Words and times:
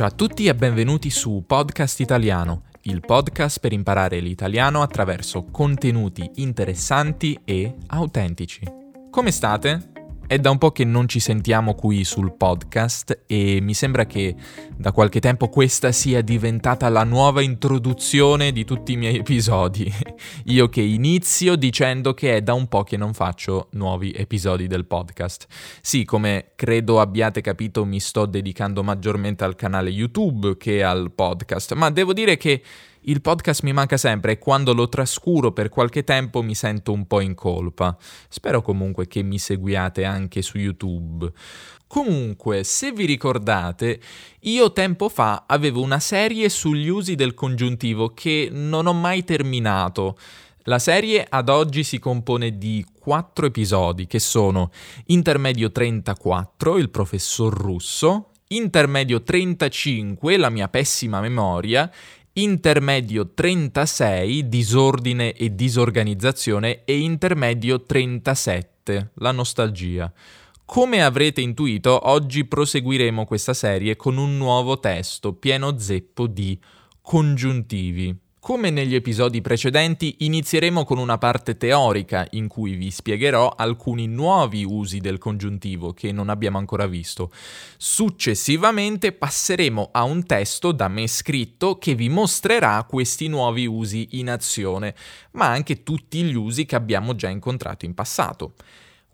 Ciao 0.00 0.08
a 0.08 0.12
tutti 0.12 0.46
e 0.46 0.54
benvenuti 0.54 1.10
su 1.10 1.44
Podcast 1.46 2.00
Italiano, 2.00 2.62
il 2.84 3.00
podcast 3.02 3.60
per 3.60 3.74
imparare 3.74 4.18
l'italiano 4.20 4.80
attraverso 4.80 5.44
contenuti 5.50 6.30
interessanti 6.36 7.38
e 7.44 7.74
autentici. 7.88 8.62
Come 9.10 9.30
state? 9.30 9.89
È 10.30 10.38
da 10.38 10.50
un 10.50 10.58
po' 10.58 10.70
che 10.70 10.84
non 10.84 11.08
ci 11.08 11.18
sentiamo 11.18 11.74
qui 11.74 12.04
sul 12.04 12.36
podcast 12.36 13.22
e 13.26 13.58
mi 13.60 13.74
sembra 13.74 14.06
che 14.06 14.36
da 14.76 14.92
qualche 14.92 15.18
tempo 15.18 15.48
questa 15.48 15.90
sia 15.90 16.22
diventata 16.22 16.88
la 16.88 17.02
nuova 17.02 17.42
introduzione 17.42 18.52
di 18.52 18.64
tutti 18.64 18.92
i 18.92 18.96
miei 18.96 19.16
episodi. 19.16 19.92
Io 20.46 20.68
che 20.68 20.82
inizio 20.82 21.56
dicendo 21.56 22.14
che 22.14 22.36
è 22.36 22.42
da 22.42 22.54
un 22.54 22.68
po' 22.68 22.84
che 22.84 22.96
non 22.96 23.12
faccio 23.12 23.70
nuovi 23.72 24.12
episodi 24.12 24.68
del 24.68 24.84
podcast. 24.84 25.48
Sì, 25.82 26.04
come 26.04 26.52
credo 26.54 27.00
abbiate 27.00 27.40
capito 27.40 27.84
mi 27.84 27.98
sto 27.98 28.24
dedicando 28.24 28.84
maggiormente 28.84 29.42
al 29.42 29.56
canale 29.56 29.90
YouTube 29.90 30.56
che 30.56 30.84
al 30.84 31.10
podcast, 31.10 31.74
ma 31.74 31.90
devo 31.90 32.12
dire 32.12 32.36
che 32.36 32.62
il 33.02 33.20
podcast 33.20 33.62
mi 33.62 33.72
manca 33.72 33.96
sempre 33.96 34.32
e 34.32 34.38
quando 34.38 34.74
lo 34.74 34.88
trascuro 34.88 35.52
per 35.52 35.68
qualche 35.68 36.04
tempo 36.04 36.42
mi 36.42 36.54
sento 36.54 36.92
un 36.92 37.06
po' 37.06 37.20
in 37.20 37.34
colpa. 37.34 37.96
Spero 38.28 38.60
comunque 38.60 39.06
che 39.06 39.22
mi 39.22 39.38
seguiate 39.38 40.04
anche 40.04 40.42
su 40.42 40.58
YouTube. 40.58 41.32
Comunque, 41.86 42.62
se 42.62 42.92
vi 42.92 43.04
ricordate, 43.04 44.00
io 44.40 44.72
tempo 44.72 45.08
fa 45.08 45.44
avevo 45.46 45.82
una 45.82 45.98
serie 45.98 46.48
sugli 46.48 46.88
usi 46.88 47.14
del 47.14 47.34
congiuntivo 47.34 48.12
che 48.14 48.48
non 48.52 48.86
ho 48.86 48.92
mai 48.92 49.24
terminato. 49.24 50.16
La 50.64 50.78
serie 50.78 51.26
ad 51.28 51.48
oggi 51.48 51.82
si 51.82 51.98
compone 51.98 52.58
di 52.58 52.84
quattro 52.98 53.46
episodi 53.46 54.06
che 54.06 54.18
sono 54.18 54.70
Intermedio 55.06 55.72
34, 55.72 56.76
il 56.76 56.90
professor 56.90 57.52
russo, 57.52 58.26
Intermedio 58.48 59.22
35, 59.22 60.36
la 60.36 60.50
mia 60.50 60.68
pessima 60.68 61.20
memoria, 61.20 61.90
intermedio 62.34 63.30
36 63.34 64.48
disordine 64.48 65.32
e 65.32 65.54
disorganizzazione 65.54 66.84
e 66.84 66.98
intermedio 66.98 67.84
37 67.84 69.10
la 69.14 69.32
nostalgia. 69.32 70.12
Come 70.64 71.02
avrete 71.02 71.40
intuito, 71.40 72.08
oggi 72.08 72.44
proseguiremo 72.44 73.24
questa 73.24 73.54
serie 73.54 73.96
con 73.96 74.16
un 74.16 74.36
nuovo 74.36 74.78
testo 74.78 75.32
pieno 75.32 75.76
zeppo 75.78 76.28
di 76.28 76.56
congiuntivi. 77.02 78.16
Come 78.40 78.70
negli 78.70 78.94
episodi 78.94 79.42
precedenti, 79.42 80.16
inizieremo 80.20 80.86
con 80.86 80.96
una 80.96 81.18
parte 81.18 81.58
teorica 81.58 82.26
in 82.30 82.48
cui 82.48 82.74
vi 82.74 82.90
spiegherò 82.90 83.52
alcuni 83.54 84.06
nuovi 84.06 84.64
usi 84.64 84.98
del 84.98 85.18
congiuntivo 85.18 85.92
che 85.92 86.10
non 86.10 86.30
abbiamo 86.30 86.56
ancora 86.56 86.86
visto. 86.86 87.30
Successivamente 87.76 89.12
passeremo 89.12 89.90
a 89.92 90.04
un 90.04 90.24
testo 90.24 90.72
da 90.72 90.88
me 90.88 91.06
scritto 91.06 91.76
che 91.76 91.94
vi 91.94 92.08
mostrerà 92.08 92.82
questi 92.88 93.28
nuovi 93.28 93.66
usi 93.66 94.08
in 94.12 94.30
azione, 94.30 94.94
ma 95.32 95.48
anche 95.48 95.82
tutti 95.82 96.22
gli 96.22 96.34
usi 96.34 96.64
che 96.64 96.76
abbiamo 96.76 97.14
già 97.14 97.28
incontrato 97.28 97.84
in 97.84 97.92
passato. 97.92 98.54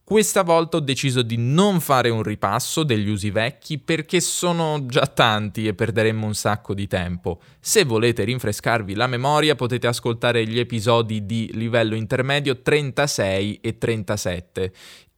Questa 0.09 0.45
volta 0.45 0.77
ho 0.77 0.81
deciso 0.81 1.23
di 1.23 1.37
non 1.37 1.81
fare 1.81 2.11
un 2.11 2.23
ripasso 2.23 2.85
degli 2.85 3.09
usi 3.09 3.31
vecchi 3.31 3.79
perché 3.81 4.21
sono 4.21 4.87
già 4.87 5.05
tanti 5.05 5.67
e 5.67 5.75
perderemmo 5.75 6.27
un 6.27 6.35
sacco 6.37 6.75
di 6.75 6.87
tempo. 6.87 7.41
Se 7.59 7.83
volete 7.83 8.23
rinfrescarvi 8.23 8.95
la 8.95 9.09
memoria 9.09 9.57
potete 9.57 9.89
ascoltare 9.89 10.47
gli 10.47 10.61
episodi 10.61 11.27
di 11.27 11.51
livello 11.55 11.97
intermedio 11.97 12.63
36 12.63 13.59
e 13.61 13.79
37. 13.79 14.73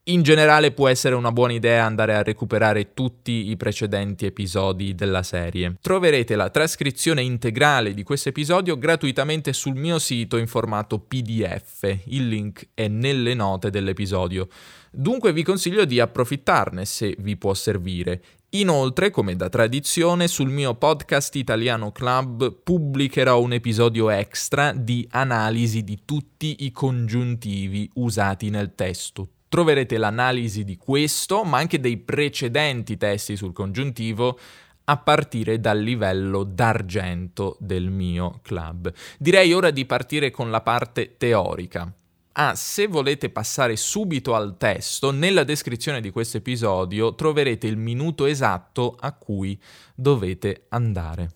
In 0.09 0.23
generale 0.23 0.73
può 0.73 0.89
essere 0.89 1.15
una 1.15 1.33
buona 1.33 1.53
idea 1.53 1.85
andare 1.85 2.15
a 2.15 2.23
recuperare 2.23 2.95
tutti 2.95 3.51
i 3.51 3.59
precedenti 3.59 4.25
episodi 4.25 4.95
della 4.95 5.23
serie. 5.23 5.75
Troverete 5.83 6.35
la 6.35 6.49
trascrizione 6.49 7.21
integrale 7.21 7.93
di 7.93 8.03
questo 8.05 8.31
episodio 8.31 8.79
gratuitamente 8.79 9.53
sul 9.53 9.75
mio 9.75 9.99
sito 9.99 10.39
in 10.39 10.47
formato 10.47 10.99
PDF. 10.99 11.83
Il 12.05 12.27
link 12.27 12.69
è 12.73 12.89
nelle 12.89 13.35
note 13.35 13.69
dell'episodio. 13.69 14.49
Dunque 14.91 15.33
vi 15.33 15.43
consiglio 15.43 15.85
di 15.85 16.01
approfittarne 16.01 16.85
se 16.85 17.15
vi 17.19 17.37
può 17.37 17.55
servire. 17.55 18.23
Inoltre, 18.51 19.11
come 19.11 19.37
da 19.37 19.51
tradizione, 19.51 20.27
sul 20.27 20.49
mio 20.49 20.75
podcast 20.75 21.35
Italiano 21.37 21.93
Club 21.93 22.63
pubblicherò 22.63 23.41
un 23.41 23.53
episodio 23.53 24.09
extra 24.09 24.73
di 24.73 25.07
analisi 25.11 25.85
di 25.85 26.01
tutti 26.07 26.65
i 26.65 26.73
congiuntivi 26.73 27.91
usati 27.95 28.49
nel 28.49 28.75
testo. 28.75 29.29
Troverete 29.49 29.99
l'analisi 29.99 30.65
di 30.65 30.77
questo, 30.77 31.45
ma 31.45 31.59
anche 31.59 31.79
dei 31.79 31.99
precedenti 31.99 32.97
testi 32.97 33.37
sul 33.37 33.53
congiuntivo 33.53 34.39
a 34.85 34.97
partire 34.97 35.61
dal 35.61 35.79
livello 35.79 36.45
d'argento 36.45 37.57
del 37.61 37.91
mio 37.91 38.41
club. 38.43 38.91
Direi 39.19 39.53
ora 39.53 39.71
di 39.71 39.85
partire 39.85 40.31
con 40.31 40.51
la 40.51 40.63
parte 40.63 41.17
teorica. 41.19 41.93
Ah, 42.41 42.55
se 42.55 42.87
volete 42.87 43.31
passare 43.31 43.75
subito 43.75 44.37
al 44.37 44.57
testo, 44.57 45.11
nella 45.11 45.43
descrizione 45.43 46.01
di 46.01 46.13
questo 46.13 46.37
episodio 46.37 47.17
troverete 47.17 47.67
il 47.67 47.77
minuto 47.77 48.27
esatto 48.27 48.97
a 48.97 49.11
cui 49.11 49.61
dovete 49.93 50.67
andare. 50.69 51.31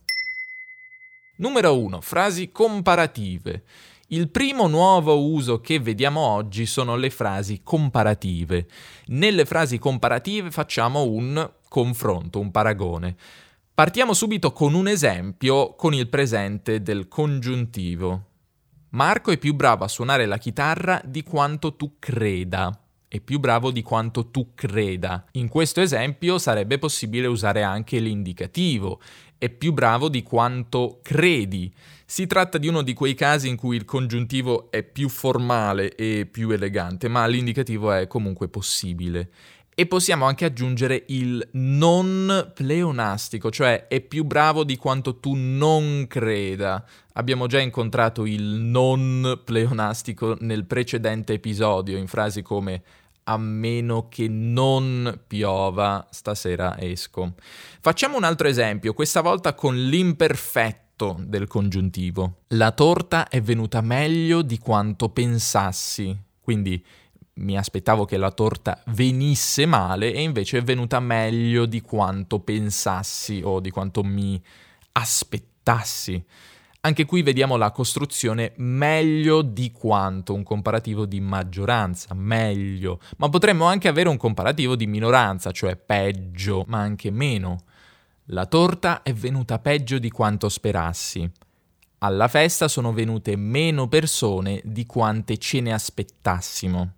Numero 1.38 1.76
1. 1.76 2.00
Frasi 2.00 2.52
comparative. 2.52 3.64
Il 4.10 4.28
primo 4.28 4.68
nuovo 4.68 5.20
uso 5.26 5.60
che 5.60 5.80
vediamo 5.80 6.20
oggi 6.20 6.66
sono 6.66 6.94
le 6.94 7.10
frasi 7.10 7.62
comparative. 7.64 8.68
Nelle 9.06 9.44
frasi 9.44 9.80
comparative 9.80 10.52
facciamo 10.52 11.02
un 11.02 11.50
confronto, 11.68 12.38
un 12.38 12.52
paragone. 12.52 13.16
Partiamo 13.74 14.12
subito 14.12 14.52
con 14.52 14.74
un 14.74 14.86
esempio 14.86 15.74
con 15.74 15.94
il 15.94 16.08
presente 16.08 16.80
del 16.80 17.08
congiuntivo. 17.08 18.26
Marco 18.94 19.30
è 19.30 19.38
più 19.38 19.54
bravo 19.54 19.84
a 19.84 19.88
suonare 19.88 20.26
la 20.26 20.36
chitarra 20.36 21.00
di 21.02 21.22
quanto 21.22 21.76
tu 21.76 21.94
creda. 21.98 22.78
È 23.08 23.20
più 23.20 23.38
bravo 23.38 23.70
di 23.70 23.80
quanto 23.80 24.28
tu 24.28 24.52
creda. 24.54 25.24
In 25.32 25.48
questo 25.48 25.80
esempio 25.80 26.36
sarebbe 26.36 26.78
possibile 26.78 27.26
usare 27.26 27.62
anche 27.62 27.98
l'indicativo. 27.98 29.00
È 29.38 29.48
più 29.48 29.72
bravo 29.72 30.10
di 30.10 30.22
quanto 30.22 31.00
credi. 31.02 31.72
Si 32.04 32.26
tratta 32.26 32.58
di 32.58 32.68
uno 32.68 32.82
di 32.82 32.92
quei 32.92 33.14
casi 33.14 33.48
in 33.48 33.56
cui 33.56 33.76
il 33.76 33.86
congiuntivo 33.86 34.70
è 34.70 34.82
più 34.82 35.08
formale 35.08 35.94
e 35.94 36.28
più 36.30 36.50
elegante, 36.50 37.08
ma 37.08 37.26
l'indicativo 37.26 37.92
è 37.92 38.06
comunque 38.06 38.48
possibile. 38.48 39.30
E 39.74 39.86
possiamo 39.86 40.26
anche 40.26 40.44
aggiungere 40.44 41.04
il 41.08 41.48
non 41.52 42.52
pleonastico, 42.54 43.50
cioè 43.50 43.86
è 43.88 44.02
più 44.02 44.24
bravo 44.24 44.64
di 44.64 44.76
quanto 44.76 45.16
tu 45.18 45.32
non 45.34 46.04
creda. 46.08 46.84
Abbiamo 47.14 47.46
già 47.46 47.58
incontrato 47.58 48.26
il 48.26 48.42
non 48.42 49.40
pleonastico 49.42 50.36
nel 50.40 50.66
precedente 50.66 51.32
episodio 51.32 51.96
in 51.96 52.06
frasi 52.06 52.42
come 52.42 52.82
a 53.24 53.38
meno 53.38 54.08
che 54.08 54.28
non 54.28 55.20
piova, 55.26 56.06
stasera 56.10 56.78
esco. 56.78 57.34
Facciamo 57.80 58.16
un 58.16 58.24
altro 58.24 58.48
esempio, 58.48 58.92
questa 58.92 59.20
volta 59.20 59.54
con 59.54 59.74
l'imperfetto 59.74 61.16
del 61.20 61.46
congiuntivo. 61.46 62.40
La 62.48 62.72
torta 62.72 63.28
è 63.28 63.40
venuta 63.40 63.80
meglio 63.80 64.42
di 64.42 64.58
quanto 64.58 65.08
pensassi. 65.08 66.14
Quindi 66.40 66.84
mi 67.34 67.56
aspettavo 67.56 68.04
che 68.04 68.16
la 68.16 68.30
torta 68.30 68.82
venisse 68.88 69.64
male 69.66 70.12
e 70.12 70.22
invece 70.22 70.58
è 70.58 70.62
venuta 70.62 71.00
meglio 71.00 71.66
di 71.66 71.80
quanto 71.80 72.40
pensassi 72.40 73.40
o 73.42 73.60
di 73.60 73.70
quanto 73.70 74.02
mi 74.02 74.40
aspettassi. 74.92 76.24
Anche 76.84 77.04
qui 77.04 77.22
vediamo 77.22 77.56
la 77.56 77.70
costruzione 77.70 78.52
meglio 78.56 79.42
di 79.42 79.70
quanto, 79.70 80.34
un 80.34 80.42
comparativo 80.42 81.06
di 81.06 81.20
maggioranza, 81.20 82.12
meglio, 82.12 82.98
ma 83.18 83.28
potremmo 83.28 83.66
anche 83.66 83.86
avere 83.86 84.08
un 84.08 84.16
comparativo 84.16 84.74
di 84.74 84.88
minoranza, 84.88 85.52
cioè 85.52 85.76
peggio, 85.76 86.64
ma 86.66 86.80
anche 86.80 87.10
meno. 87.12 87.60
La 88.26 88.46
torta 88.46 89.02
è 89.02 89.12
venuta 89.14 89.60
peggio 89.60 89.98
di 89.98 90.10
quanto 90.10 90.48
sperassi. 90.48 91.30
Alla 91.98 92.26
festa 92.26 92.66
sono 92.66 92.92
venute 92.92 93.36
meno 93.36 93.86
persone 93.86 94.60
di 94.64 94.84
quante 94.84 95.38
ce 95.38 95.60
ne 95.60 95.72
aspettassimo. 95.72 96.94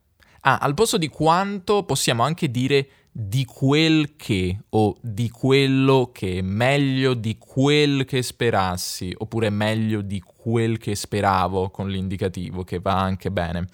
Ah, 0.46 0.58
al 0.58 0.74
posto 0.74 0.98
di 0.98 1.08
quanto 1.08 1.84
possiamo 1.84 2.22
anche 2.22 2.50
dire 2.50 2.88
di 3.10 3.46
quel 3.46 4.14
che 4.14 4.58
o 4.70 4.94
di 5.00 5.30
quello 5.30 6.10
che, 6.12 6.42
meglio 6.42 7.14
di 7.14 7.38
quel 7.38 8.04
che 8.04 8.22
sperassi, 8.22 9.14
oppure 9.16 9.48
meglio 9.48 10.02
di 10.02 10.20
quel 10.20 10.76
che 10.76 10.94
speravo 10.94 11.70
con 11.70 11.88
l'indicativo, 11.88 12.62
che 12.62 12.78
va 12.78 13.00
anche 13.00 13.30
bene. 13.30 13.68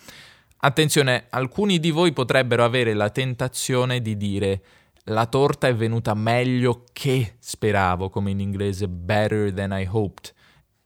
Attenzione, 0.58 1.26
alcuni 1.30 1.80
di 1.80 1.90
voi 1.90 2.12
potrebbero 2.12 2.62
avere 2.62 2.94
la 2.94 3.10
tentazione 3.10 4.00
di 4.00 4.16
dire 4.16 4.62
la 5.04 5.26
torta 5.26 5.66
è 5.66 5.74
venuta 5.74 6.14
meglio 6.14 6.84
che 6.92 7.34
speravo, 7.40 8.10
come 8.10 8.30
in 8.30 8.38
inglese 8.38 8.86
better 8.86 9.52
than 9.52 9.72
I 9.72 9.88
hoped. 9.90 10.32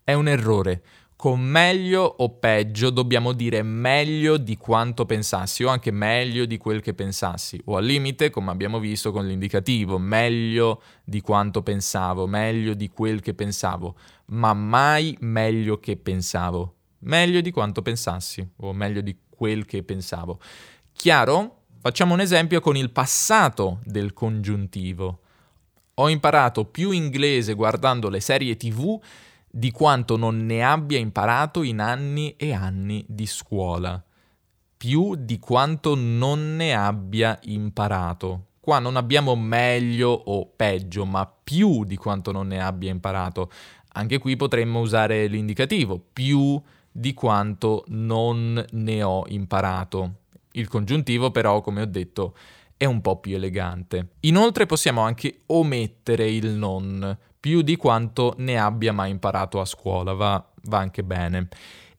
È 0.02 0.14
un 0.14 0.28
errore. 0.28 0.82
Con 1.24 1.40
meglio 1.40 2.02
o 2.02 2.36
peggio 2.36 2.90
dobbiamo 2.90 3.32
dire 3.32 3.62
meglio 3.62 4.36
di 4.36 4.58
quanto 4.58 5.06
pensassi 5.06 5.64
o 5.64 5.70
anche 5.70 5.90
meglio 5.90 6.44
di 6.44 6.58
quel 6.58 6.82
che 6.82 6.92
pensassi 6.92 7.58
o 7.64 7.78
al 7.78 7.84
limite, 7.86 8.28
come 8.28 8.50
abbiamo 8.50 8.78
visto 8.78 9.10
con 9.10 9.26
l'indicativo, 9.26 9.96
meglio 9.96 10.82
di 11.02 11.22
quanto 11.22 11.62
pensavo, 11.62 12.26
meglio 12.26 12.74
di 12.74 12.90
quel 12.90 13.22
che 13.22 13.32
pensavo, 13.32 13.96
ma 14.26 14.52
mai 14.52 15.16
meglio 15.20 15.80
che 15.80 15.96
pensavo, 15.96 16.74
meglio 16.98 17.40
di 17.40 17.50
quanto 17.50 17.80
pensassi 17.80 18.46
o 18.56 18.74
meglio 18.74 19.00
di 19.00 19.16
quel 19.30 19.64
che 19.64 19.82
pensavo. 19.82 20.38
Chiaro? 20.92 21.62
Facciamo 21.80 22.12
un 22.12 22.20
esempio 22.20 22.60
con 22.60 22.76
il 22.76 22.90
passato 22.90 23.78
del 23.84 24.12
congiuntivo. 24.12 25.20
Ho 25.94 26.10
imparato 26.10 26.66
più 26.66 26.90
inglese 26.90 27.54
guardando 27.54 28.10
le 28.10 28.20
serie 28.20 28.58
tv 28.58 29.00
di 29.56 29.70
quanto 29.70 30.16
non 30.16 30.44
ne 30.46 30.64
abbia 30.64 30.98
imparato 30.98 31.62
in 31.62 31.78
anni 31.78 32.34
e 32.36 32.52
anni 32.52 33.04
di 33.06 33.24
scuola. 33.24 34.02
Più 34.76 35.14
di 35.14 35.38
quanto 35.38 35.94
non 35.94 36.56
ne 36.56 36.74
abbia 36.74 37.38
imparato. 37.42 38.46
Qua 38.58 38.80
non 38.80 38.96
abbiamo 38.96 39.36
meglio 39.36 40.10
o 40.10 40.46
peggio, 40.46 41.04
ma 41.04 41.24
più 41.26 41.84
di 41.84 41.94
quanto 41.96 42.32
non 42.32 42.48
ne 42.48 42.60
abbia 42.60 42.90
imparato. 42.90 43.48
Anche 43.92 44.18
qui 44.18 44.34
potremmo 44.34 44.80
usare 44.80 45.28
l'indicativo, 45.28 46.02
più 46.12 46.60
di 46.90 47.14
quanto 47.14 47.84
non 47.88 48.64
ne 48.72 49.02
ho 49.04 49.22
imparato. 49.28 50.14
Il 50.54 50.66
congiuntivo 50.66 51.30
però, 51.30 51.60
come 51.60 51.82
ho 51.82 51.86
detto, 51.86 52.34
è 52.84 52.86
un 52.86 53.00
po' 53.00 53.18
più 53.18 53.34
elegante. 53.34 54.08
Inoltre 54.20 54.66
possiamo 54.66 55.00
anche 55.00 55.40
omettere 55.46 56.30
il 56.30 56.50
non, 56.50 57.16
più 57.40 57.62
di 57.62 57.76
quanto 57.76 58.34
ne 58.38 58.58
abbia 58.58 58.92
mai 58.92 59.10
imparato 59.10 59.60
a 59.60 59.64
scuola, 59.64 60.12
va, 60.12 60.46
va 60.64 60.78
anche 60.78 61.02
bene. 61.02 61.48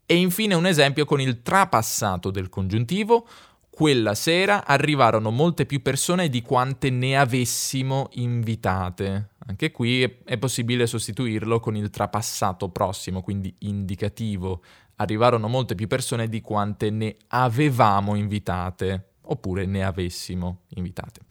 E 0.05 0.15
infine 0.15 0.53
un 0.53 0.67
esempio 0.67 1.05
con 1.05 1.19
il 1.19 1.41
trapassato 1.41 2.29
del 2.29 2.49
congiuntivo. 2.49 3.27
Quella 3.69 4.13
sera 4.13 4.65
arrivarono 4.65 5.31
molte 5.31 5.65
più 5.65 5.81
persone 5.81 6.29
di 6.29 6.41
quante 6.41 6.89
ne 6.89 7.17
avessimo 7.17 8.09
invitate. 8.13 9.31
Anche 9.47 9.71
qui 9.71 10.03
è 10.23 10.37
possibile 10.37 10.87
sostituirlo 10.87 11.59
con 11.59 11.75
il 11.75 11.89
trapassato 11.89 12.69
prossimo, 12.69 13.21
quindi 13.21 13.53
indicativo. 13.59 14.61
Arrivarono 14.97 15.47
molte 15.47 15.75
più 15.75 15.87
persone 15.87 16.29
di 16.29 16.41
quante 16.41 16.89
ne 16.89 17.17
avevamo 17.29 18.15
invitate, 18.15 19.14
oppure 19.27 19.65
ne 19.65 19.83
avessimo 19.83 20.61
invitate. 20.75 21.21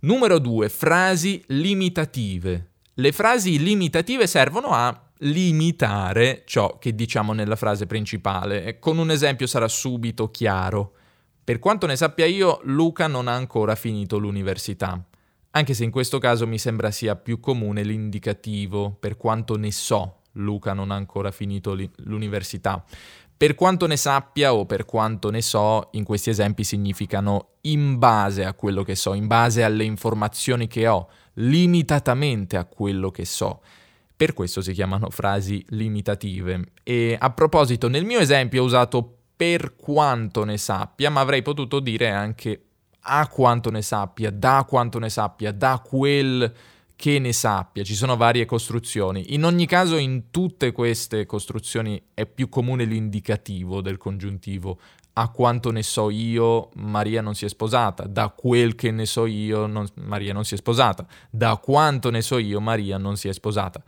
Numero 0.00 0.38
2. 0.38 0.68
Frasi 0.68 1.42
limitative. 1.48 2.70
Le 2.94 3.12
frasi 3.12 3.58
limitative 3.58 4.26
servono 4.26 4.68
a 4.72 5.10
limitare 5.18 6.42
ciò 6.44 6.78
che 6.78 6.94
diciamo 6.94 7.32
nella 7.32 7.56
frase 7.56 7.86
principale. 7.86 8.78
Con 8.78 8.98
un 8.98 9.10
esempio 9.10 9.46
sarà 9.46 9.68
subito 9.68 10.30
chiaro. 10.30 10.94
Per 11.44 11.58
quanto 11.58 11.86
ne 11.86 11.96
sappia 11.96 12.26
io, 12.26 12.60
Luca 12.64 13.06
non 13.06 13.28
ha 13.28 13.34
ancora 13.34 13.74
finito 13.74 14.18
l'università. 14.18 15.04
Anche 15.50 15.74
se 15.74 15.84
in 15.84 15.90
questo 15.90 16.18
caso 16.18 16.46
mi 16.46 16.58
sembra 16.58 16.90
sia 16.90 17.14
più 17.14 17.38
comune 17.38 17.82
l'indicativo, 17.82 18.96
per 18.98 19.16
quanto 19.16 19.56
ne 19.56 19.70
so, 19.70 20.21
Luca 20.32 20.72
non 20.72 20.90
ha 20.90 20.94
ancora 20.94 21.30
finito 21.30 21.76
l'università. 21.96 22.84
Per 23.36 23.54
quanto 23.56 23.86
ne 23.86 23.96
sappia 23.96 24.54
o 24.54 24.66
per 24.66 24.84
quanto 24.84 25.30
ne 25.30 25.42
so, 25.42 25.88
in 25.92 26.04
questi 26.04 26.30
esempi 26.30 26.62
significano 26.62 27.54
in 27.62 27.98
base 27.98 28.44
a 28.44 28.54
quello 28.54 28.84
che 28.84 28.94
so, 28.94 29.14
in 29.14 29.26
base 29.26 29.64
alle 29.64 29.82
informazioni 29.82 30.68
che 30.68 30.86
ho, 30.86 31.08
limitatamente 31.34 32.56
a 32.56 32.64
quello 32.64 33.10
che 33.10 33.24
so. 33.24 33.60
Per 34.14 34.32
questo 34.34 34.60
si 34.60 34.72
chiamano 34.72 35.10
frasi 35.10 35.64
limitative. 35.70 36.72
E 36.84 37.16
a 37.18 37.30
proposito, 37.30 37.88
nel 37.88 38.04
mio 38.04 38.20
esempio 38.20 38.62
ho 38.62 38.66
usato 38.66 39.16
per 39.34 39.74
quanto 39.74 40.44
ne 40.44 40.56
sappia, 40.56 41.10
ma 41.10 41.20
avrei 41.20 41.42
potuto 41.42 41.80
dire 41.80 42.10
anche 42.10 42.66
a 43.00 43.26
quanto 43.26 43.70
ne 43.70 43.82
sappia, 43.82 44.30
da 44.30 44.64
quanto 44.68 45.00
ne 45.00 45.08
sappia, 45.08 45.50
da 45.50 45.82
quel 45.84 46.52
che 47.02 47.18
ne 47.18 47.32
sappia, 47.32 47.82
ci 47.82 47.96
sono 47.96 48.16
varie 48.16 48.44
costruzioni. 48.44 49.34
In 49.34 49.42
ogni 49.42 49.66
caso, 49.66 49.96
in 49.96 50.30
tutte 50.30 50.70
queste 50.70 51.26
costruzioni 51.26 52.00
è 52.14 52.26
più 52.26 52.48
comune 52.48 52.84
l'indicativo 52.84 53.80
del 53.80 53.96
congiuntivo. 53.96 54.78
A 55.14 55.28
quanto 55.30 55.72
ne 55.72 55.82
so 55.82 56.10
io, 56.10 56.68
Maria 56.74 57.20
non 57.20 57.34
si 57.34 57.44
è 57.44 57.48
sposata. 57.48 58.04
Da 58.04 58.28
quel 58.28 58.76
che 58.76 58.92
ne 58.92 59.04
so 59.04 59.26
io, 59.26 59.66
non, 59.66 59.84
Maria 59.94 60.32
non 60.32 60.44
si 60.44 60.54
è 60.54 60.56
sposata. 60.56 61.04
Da 61.28 61.56
quanto 61.56 62.08
ne 62.08 62.22
so 62.22 62.38
io, 62.38 62.60
Maria 62.60 62.98
non 62.98 63.16
si 63.16 63.26
è 63.26 63.32
sposata. 63.32 63.82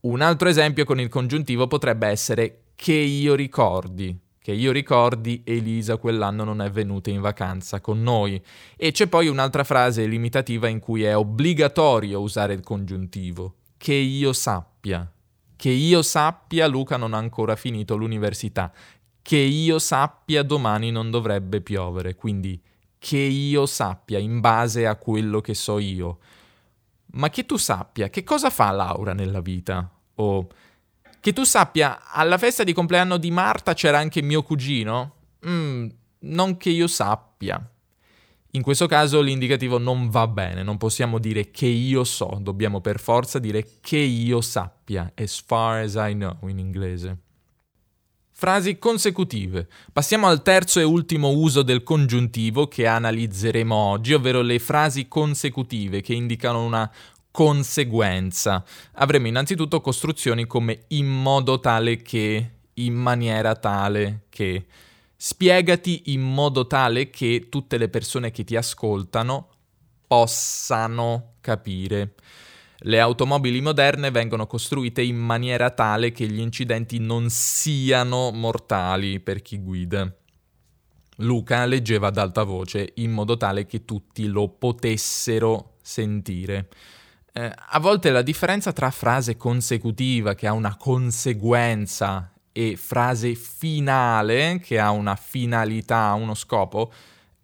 Un 0.00 0.20
altro 0.20 0.48
esempio 0.48 0.84
con 0.84 0.98
il 0.98 1.08
congiuntivo 1.08 1.68
potrebbe 1.68 2.08
essere 2.08 2.62
che 2.74 2.92
io 2.92 3.36
ricordi 3.36 4.18
che 4.42 4.50
io 4.50 4.72
ricordi 4.72 5.42
Elisa 5.44 5.98
quell'anno 5.98 6.42
non 6.42 6.60
è 6.60 6.68
venuta 6.68 7.10
in 7.10 7.20
vacanza 7.20 7.80
con 7.80 8.02
noi. 8.02 8.42
E 8.76 8.90
c'è 8.90 9.06
poi 9.06 9.28
un'altra 9.28 9.62
frase 9.62 10.04
limitativa 10.06 10.66
in 10.66 10.80
cui 10.80 11.04
è 11.04 11.16
obbligatorio 11.16 12.20
usare 12.20 12.52
il 12.52 12.60
congiuntivo. 12.60 13.54
Che 13.76 13.94
io 13.94 14.32
sappia. 14.32 15.10
Che 15.54 15.70
io 15.70 16.02
sappia 16.02 16.66
Luca 16.66 16.96
non 16.96 17.14
ha 17.14 17.18
ancora 17.18 17.54
finito 17.54 17.94
l'università. 17.94 18.72
Che 19.22 19.36
io 19.36 19.78
sappia 19.78 20.42
domani 20.42 20.90
non 20.90 21.12
dovrebbe 21.12 21.60
piovere. 21.60 22.16
Quindi 22.16 22.60
che 22.98 23.18
io 23.18 23.64
sappia 23.66 24.18
in 24.18 24.40
base 24.40 24.88
a 24.88 24.96
quello 24.96 25.40
che 25.40 25.54
so 25.54 25.78
io. 25.78 26.18
Ma 27.12 27.30
che 27.30 27.46
tu 27.46 27.56
sappia 27.56 28.08
che 28.08 28.24
cosa 28.24 28.50
fa 28.50 28.72
Laura 28.72 29.12
nella 29.12 29.40
vita? 29.40 29.88
O 30.16 30.48
che 31.22 31.32
tu 31.32 31.44
sappia, 31.44 32.10
alla 32.10 32.36
festa 32.36 32.64
di 32.64 32.72
compleanno 32.72 33.16
di 33.16 33.30
Marta 33.30 33.74
c'era 33.74 33.96
anche 33.96 34.20
mio 34.22 34.42
cugino? 34.42 35.14
Mm, 35.46 35.86
non 36.22 36.56
che 36.56 36.70
io 36.70 36.88
sappia. 36.88 37.64
In 38.54 38.62
questo 38.62 38.88
caso 38.88 39.20
l'indicativo 39.20 39.78
non 39.78 40.10
va 40.10 40.26
bene, 40.26 40.64
non 40.64 40.78
possiamo 40.78 41.20
dire 41.20 41.52
che 41.52 41.66
io 41.66 42.02
so, 42.02 42.40
dobbiamo 42.40 42.80
per 42.80 42.98
forza 42.98 43.38
dire 43.38 43.64
che 43.80 43.98
io 43.98 44.40
sappia, 44.40 45.12
as 45.14 45.40
far 45.40 45.84
as 45.84 45.94
I 45.94 46.12
know 46.14 46.36
in 46.48 46.58
inglese. 46.58 47.16
Frasi 48.32 48.76
consecutive. 48.78 49.68
Passiamo 49.92 50.26
al 50.26 50.42
terzo 50.42 50.80
e 50.80 50.82
ultimo 50.82 51.28
uso 51.28 51.62
del 51.62 51.84
congiuntivo 51.84 52.66
che 52.66 52.88
analizzeremo 52.88 53.72
oggi, 53.72 54.14
ovvero 54.14 54.42
le 54.42 54.58
frasi 54.58 55.06
consecutive 55.06 56.00
che 56.00 56.14
indicano 56.14 56.64
una 56.64 56.90
conseguenza. 57.32 58.64
Avremo 58.92 59.26
innanzitutto 59.26 59.80
costruzioni 59.80 60.46
come 60.46 60.84
in 60.88 61.08
modo 61.08 61.58
tale 61.58 61.96
che, 61.96 62.50
in 62.74 62.94
maniera 62.94 63.56
tale 63.56 64.26
che. 64.28 64.66
Spiegati 65.16 66.12
in 66.12 66.20
modo 66.20 66.66
tale 66.66 67.10
che 67.10 67.48
tutte 67.48 67.78
le 67.78 67.88
persone 67.88 68.30
che 68.30 68.44
ti 68.44 68.54
ascoltano 68.54 69.48
possano 70.06 71.34
capire. 71.40 72.14
Le 72.84 72.98
automobili 72.98 73.60
moderne 73.60 74.10
vengono 74.10 74.46
costruite 74.48 75.02
in 75.02 75.16
maniera 75.16 75.70
tale 75.70 76.10
che 76.10 76.26
gli 76.26 76.40
incidenti 76.40 76.98
non 76.98 77.30
siano 77.30 78.32
mortali 78.32 79.20
per 79.20 79.40
chi 79.40 79.58
guida. 79.58 80.12
Luca 81.16 81.64
leggeva 81.66 82.08
ad 82.08 82.18
alta 82.18 82.42
voce 82.42 82.92
in 82.96 83.12
modo 83.12 83.36
tale 83.36 83.66
che 83.66 83.84
tutti 83.84 84.26
lo 84.26 84.48
potessero 84.48 85.76
sentire. 85.80 86.68
Eh, 87.34 87.50
a 87.56 87.80
volte 87.80 88.10
la 88.10 88.20
differenza 88.20 88.72
tra 88.72 88.90
frase 88.90 89.36
consecutiva 89.36 90.34
che 90.34 90.46
ha 90.46 90.52
una 90.52 90.76
conseguenza 90.76 92.30
e 92.52 92.76
frase 92.76 93.34
finale 93.34 94.60
che 94.62 94.78
ha 94.78 94.90
una 94.90 95.16
finalità, 95.16 96.12
uno 96.12 96.34
scopo, 96.34 96.92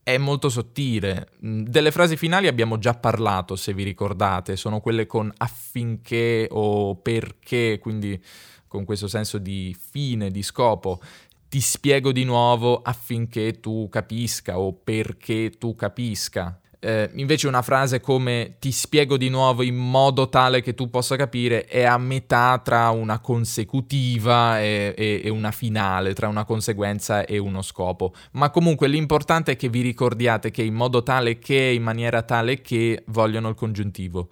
è 0.02 0.18
molto 0.18 0.50
sottile. 0.50 1.30
Mm, 1.44 1.62
delle 1.62 1.90
frasi 1.90 2.16
finali 2.16 2.46
abbiamo 2.46 2.78
già 2.78 2.94
parlato, 2.94 3.56
se 3.56 3.72
vi 3.72 3.82
ricordate, 3.82 4.56
sono 4.56 4.80
quelle 4.80 5.06
con 5.06 5.32
affinché 5.36 6.46
o 6.50 6.96
perché, 6.96 7.78
quindi 7.80 8.22
con 8.66 8.84
questo 8.84 9.08
senso 9.08 9.38
di 9.38 9.74
fine, 9.78 10.30
di 10.30 10.42
scopo. 10.42 11.00
Ti 11.48 11.60
spiego 11.60 12.12
di 12.12 12.24
nuovo 12.24 12.82
affinché 12.82 13.60
tu 13.60 13.88
capisca 13.90 14.58
o 14.58 14.74
perché 14.74 15.52
tu 15.58 15.74
capisca. 15.74 16.60
Eh, 16.80 17.10
invece 17.14 17.48
una 17.48 17.62
frase 17.62 17.98
come 18.00 18.54
ti 18.60 18.70
spiego 18.70 19.16
di 19.16 19.28
nuovo 19.28 19.62
in 19.62 19.74
modo 19.74 20.28
tale 20.28 20.62
che 20.62 20.74
tu 20.74 20.88
possa 20.88 21.16
capire 21.16 21.64
è 21.64 21.82
a 21.82 21.98
metà 21.98 22.60
tra 22.62 22.90
una 22.90 23.18
consecutiva 23.18 24.60
e, 24.60 24.94
e, 24.96 25.22
e, 25.24 25.28
una 25.28 25.50
finale, 25.50 26.14
tra 26.14 26.28
una 26.28 26.44
conseguenza 26.44 27.24
e 27.24 27.38
uno 27.38 27.62
scopo. 27.62 28.14
Ma 28.32 28.50
comunque 28.50 28.86
l'importante 28.86 29.52
è 29.52 29.56
che 29.56 29.68
vi 29.68 29.80
ricordiate 29.80 30.52
che 30.52 30.62
in 30.62 30.74
modo 30.74 31.02
tale 31.02 31.38
che, 31.38 31.56
in 31.56 31.82
maniera 31.82 32.22
tale 32.22 32.60
che 32.60 33.02
vogliono 33.06 33.48
il 33.48 33.56
congiuntivo. 33.56 34.28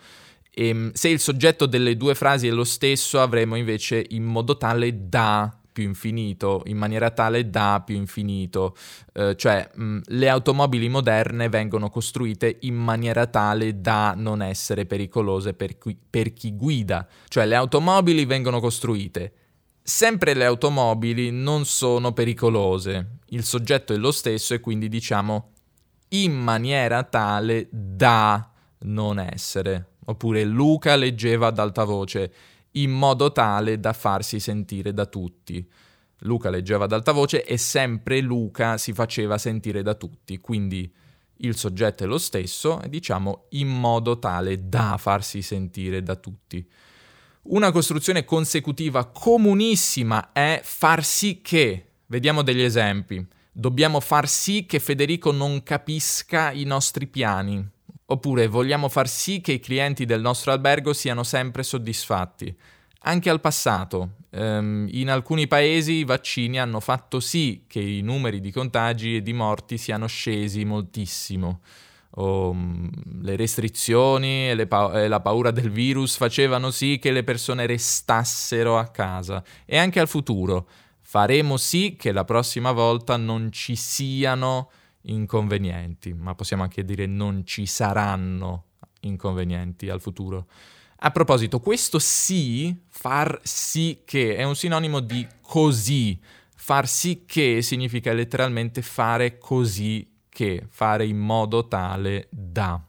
E, 0.53 0.69
ehm, 0.69 0.93
se 0.93 1.09
il 1.09 1.19
soggetto 1.19 1.67
delle 1.67 1.97
due 1.97 2.15
frasi 2.15 2.47
è 2.47 2.51
lo 2.53 2.65
stesso, 2.65 3.21
avremo 3.21 3.57
invece 3.57 4.05
in 4.11 4.23
modo 4.23 4.57
tale 4.57 5.09
da 5.09 5.53
più 5.77 5.85
infinito, 5.85 6.63
in 6.65 6.79
maniera 6.79 7.11
tale 7.11 7.51
da 7.51 7.83
più 7.85 7.97
infinito. 7.97 8.75
Eh, 9.13 9.37
cioè, 9.37 9.69
mh, 9.75 9.99
le 10.07 10.29
automobili 10.31 10.89
moderne 10.89 11.51
vengono 11.51 11.91
costruite 11.91 12.57
in 12.61 12.77
maniera 12.77 13.27
tale 13.27 13.79
da 13.83 14.15
non 14.17 14.41
essere 14.41 14.87
pericolose 14.87 15.53
per, 15.53 15.77
qui- 15.77 15.99
per 16.09 16.33
chi 16.33 16.57
guida. 16.57 17.07
Cioè, 17.29 17.45
le 17.45 17.57
automobili 17.57 18.25
vengono 18.25 18.59
costruite 18.59 19.33
Sempre 19.89 20.35
le 20.35 20.45
automobili 20.45 21.31
non 21.31 21.65
sono 21.65 22.13
pericolose, 22.13 23.19
il 23.27 23.45
soggetto 23.45 23.93
è 23.93 23.97
lo 23.97 24.11
stesso 24.11 24.53
e 24.53 24.59
quindi 24.59 24.89
diciamo 24.89 25.53
in 26.09 26.33
maniera 26.33 27.05
tale 27.05 27.69
da 27.71 28.51
non 28.81 29.21
essere. 29.21 29.91
Oppure 30.07 30.43
Luca 30.43 30.97
leggeva 30.97 31.47
ad 31.47 31.61
alta 31.61 31.85
voce 31.85 32.33
in 32.77 32.91
modo 32.91 33.33
tale 33.33 33.79
da 33.79 33.93
farsi 33.93 34.41
sentire 34.41 34.93
da 34.93 35.07
tutti. 35.07 35.69
Luca 36.21 36.49
leggeva 36.49 36.85
ad 36.85 36.93
alta 36.93 37.13
voce 37.13 37.45
e 37.45 37.59
sempre 37.59 38.21
Luca 38.21 38.79
si 38.79 38.93
faceva 38.93 39.37
sentire 39.39 39.83
da 39.83 39.95
tutti, 39.95 40.39
quindi 40.39 40.91
il 41.41 41.57
soggetto 41.57 42.05
è 42.05 42.07
lo 42.07 42.17
stesso 42.17 42.81
diciamo 42.89 43.47
in 43.51 43.69
modo 43.69 44.19
tale 44.19 44.69
da 44.69 44.97
farsi 44.99 45.43
sentire 45.43 46.03
da 46.03 46.17
tutti. 46.17 46.67
Una 47.49 47.71
costruzione 47.71 48.25
consecutiva 48.25 49.07
comunissima 49.07 50.33
è 50.33 50.61
far 50.65 51.05
sì 51.05 51.43
che, 51.43 51.91
vediamo 52.07 52.43
degli 52.43 52.63
esempi, 52.63 53.25
dobbiamo 53.53 54.01
far 54.01 54.29
sì 54.29 54.67
che 54.67 54.81
Federico 54.81 55.31
non 55.31 55.63
capisca 55.63 56.51
i 56.51 56.65
nostri 56.65 57.07
piani, 57.07 57.65
oppure 58.07 58.47
vogliamo 58.47 58.89
far 58.89 59.09
sì 59.09 59.41
che 59.41 59.53
i 59.53 59.61
clienti 59.61 60.05
del 60.05 60.21
nostro 60.21 60.53
albergo 60.53 60.93
siano 60.93 61.23
sempre 61.23 61.63
soddisfatti. 61.63 62.55
Anche 63.01 63.31
al 63.31 63.41
passato, 63.41 64.17
ehm, 64.31 64.89
in 64.91 65.11
alcuni 65.11 65.47
paesi 65.47 65.93
i 65.93 66.05
vaccini 66.05 66.59
hanno 66.59 66.81
fatto 66.81 67.21
sì 67.21 67.65
che 67.69 67.81
i 67.81 68.01
numeri 68.01 68.41
di 68.41 68.51
contagi 68.51 69.17
e 69.17 69.23
di 69.23 69.33
morti 69.33 69.79
siano 69.79 70.07
scesi 70.07 70.65
moltissimo 70.65 71.61
o 72.19 72.53
mm, 72.53 72.89
le 73.23 73.37
restrizioni 73.37 74.51
e, 74.51 74.67
pa- 74.67 75.03
e, 75.03 75.09
la 75.09 75.21
paura 75.21 75.51
del 75.51 75.71
virus 75.71 76.17
facevano 76.17 76.71
sì 76.71 76.99
che 76.99 77.13
le 77.13 77.25
persone 77.25 77.67
restassero 77.67 78.79
a 78.79 78.89
casa 78.89 79.43
e 79.65 79.77
anche 79.77 80.01
al 80.01 80.09
futuro 80.09 80.69
faremo 81.03 81.57
sì 81.57 81.97
che 81.97 82.13
la 82.13 82.25
prossima 82.25 82.73
volta 82.73 83.17
non 83.17 83.53
ci 83.53 83.77
siano 83.77 84.71
inconvenienti, 85.07 86.13
ma 86.15 86.35
possiamo 86.35 86.63
anche 86.63 86.85
dire 86.85 87.07
non 87.07 87.45
ci 87.45 87.67
saranno 87.67 88.65
inconvenienti 89.01 89.89
al 89.89 90.01
futuro. 90.01 90.47
A 91.01 91.11
proposito, 91.11 91.61
questo 91.61 91.99
sì, 91.99 92.75
far 92.89 93.39
sì 93.43 94.03
che, 94.05 94.37
è 94.37 94.45
un 94.45 94.57
sinonimo 94.57 95.01
di 95.01 95.27
così. 95.43 96.19
Far 96.55 96.89
sì 96.89 97.25
che 97.27 97.61
significa 97.63 98.13
letteralmente 98.13 98.83
fare 98.83 99.39
così 99.39 100.11
che, 100.29 100.67
fare 100.69 101.07
in 101.07 101.19
modo 101.19 101.69
tale 101.69 102.29
da. 102.31 102.83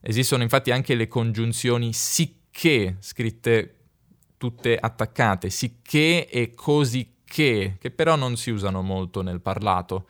Esistono 0.00 0.42
infatti 0.42 0.70
anche 0.70 0.94
le 0.94 1.08
congiunzioni 1.08 1.92
sicché, 1.92 2.96
scritte 2.98 3.76
tutte 4.36 4.76
attaccate, 4.76 5.48
sicché 5.48 6.28
e 6.28 6.52
così 6.54 7.14
che, 7.24 7.76
che 7.78 7.90
però 7.90 8.16
non 8.16 8.36
si 8.36 8.50
usano 8.50 8.82
molto 8.82 9.22
nel 9.22 9.40
parlato. 9.40 10.06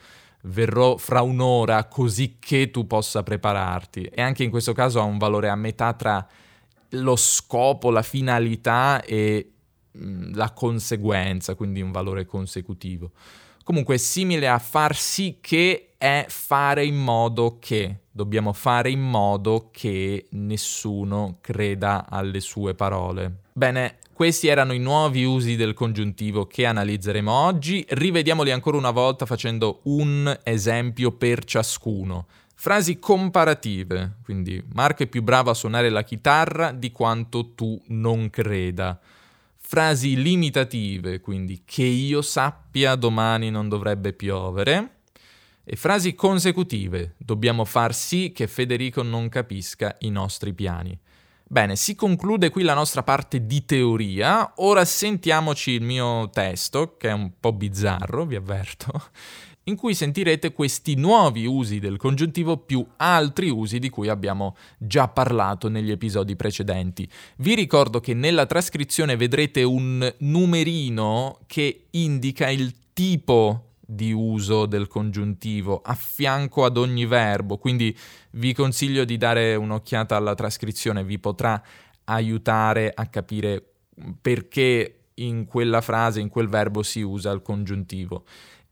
Verrò 0.46 0.96
fra 0.96 1.22
un'ora 1.22 1.84
così 1.84 2.36
che 2.38 2.70
tu 2.70 2.86
possa 2.86 3.22
prepararti. 3.22 4.02
E 4.04 4.20
anche 4.20 4.42
in 4.42 4.50
questo 4.50 4.72
caso 4.72 5.00
ha 5.00 5.04
un 5.04 5.18
valore 5.18 5.48
a 5.48 5.56
metà 5.56 5.92
tra 5.94 6.26
lo 6.90 7.16
scopo, 7.16 7.90
la 7.90 8.02
finalità 8.02 9.02
e 9.02 9.52
mh, 9.90 10.34
la 10.34 10.52
conseguenza, 10.52 11.54
quindi 11.54 11.80
un 11.80 11.92
valore 11.92 12.26
consecutivo. 12.26 13.12
Comunque 13.64 13.94
è 13.94 13.98
simile 13.98 14.46
a 14.46 14.58
far 14.58 14.94
sì 14.94 15.38
che 15.40 15.94
è 15.96 16.26
fare 16.28 16.84
in 16.84 16.96
modo 16.96 17.58
che. 17.58 18.00
Dobbiamo 18.10 18.52
fare 18.52 18.90
in 18.90 19.00
modo 19.00 19.70
che 19.72 20.26
nessuno 20.32 21.38
creda 21.40 22.06
alle 22.08 22.40
sue 22.40 22.74
parole. 22.74 23.40
Bene, 23.54 23.98
questi 24.14 24.46
erano 24.46 24.72
i 24.72 24.78
nuovi 24.78 25.24
usi 25.24 25.56
del 25.56 25.74
congiuntivo 25.74 26.46
che 26.46 26.64
analizzeremo 26.64 27.30
oggi. 27.30 27.84
Rivediamoli 27.86 28.50
ancora 28.50 28.78
una 28.78 28.90
volta 28.90 29.26
facendo 29.26 29.80
un 29.84 30.34
esempio 30.42 31.12
per 31.12 31.44
ciascuno. 31.44 32.26
Frasi 32.54 32.98
comparative, 32.98 34.18
quindi 34.22 34.64
Marco 34.72 35.02
è 35.02 35.06
più 35.06 35.22
bravo 35.22 35.50
a 35.50 35.54
suonare 35.54 35.90
la 35.90 36.04
chitarra 36.04 36.72
di 36.72 36.90
quanto 36.90 37.52
tu 37.54 37.78
non 37.88 38.30
creda 38.30 38.98
frasi 39.66 40.20
limitative, 40.20 41.20
quindi 41.20 41.62
che 41.64 41.84
io 41.84 42.20
sappia 42.20 42.94
domani 42.96 43.50
non 43.50 43.68
dovrebbe 43.68 44.12
piovere, 44.12 44.98
e 45.64 45.76
frasi 45.76 46.14
consecutive, 46.14 47.14
dobbiamo 47.16 47.64
far 47.64 47.94
sì 47.94 48.32
che 48.32 48.46
Federico 48.46 49.02
non 49.02 49.30
capisca 49.30 49.96
i 50.00 50.10
nostri 50.10 50.52
piani. 50.52 50.96
Bene, 51.54 51.76
si 51.76 51.94
conclude 51.94 52.50
qui 52.50 52.64
la 52.64 52.74
nostra 52.74 53.04
parte 53.04 53.46
di 53.46 53.64
teoria, 53.64 54.54
ora 54.56 54.84
sentiamoci 54.84 55.70
il 55.70 55.82
mio 55.82 56.28
testo, 56.30 56.96
che 56.96 57.10
è 57.10 57.12
un 57.12 57.30
po' 57.38 57.52
bizzarro, 57.52 58.26
vi 58.26 58.34
avverto, 58.34 58.90
in 59.70 59.76
cui 59.76 59.94
sentirete 59.94 60.52
questi 60.52 60.96
nuovi 60.96 61.46
usi 61.46 61.78
del 61.78 61.96
congiuntivo 61.96 62.56
più 62.56 62.84
altri 62.96 63.50
usi 63.50 63.78
di 63.78 63.88
cui 63.88 64.08
abbiamo 64.08 64.56
già 64.78 65.06
parlato 65.06 65.68
negli 65.68 65.92
episodi 65.92 66.34
precedenti. 66.34 67.08
Vi 67.36 67.54
ricordo 67.54 68.00
che 68.00 68.14
nella 68.14 68.46
trascrizione 68.46 69.14
vedrete 69.14 69.62
un 69.62 70.12
numerino 70.18 71.38
che 71.46 71.84
indica 71.90 72.50
il 72.50 72.74
tipo 72.92 73.73
di 73.94 74.12
uso 74.12 74.66
del 74.66 74.86
congiuntivo 74.86 75.80
a 75.82 75.94
fianco 75.94 76.64
ad 76.64 76.76
ogni 76.76 77.06
verbo, 77.06 77.58
quindi 77.58 77.96
vi 78.32 78.52
consiglio 78.52 79.04
di 79.04 79.16
dare 79.16 79.54
un'occhiata 79.54 80.16
alla 80.16 80.34
trascrizione, 80.34 81.04
vi 81.04 81.18
potrà 81.18 81.62
aiutare 82.04 82.92
a 82.94 83.06
capire 83.06 83.62
perché 84.20 84.98
in 85.14 85.44
quella 85.44 85.80
frase, 85.80 86.20
in 86.20 86.28
quel 86.28 86.48
verbo 86.48 86.82
si 86.82 87.00
usa 87.00 87.30
il 87.30 87.42
congiuntivo. 87.42 88.24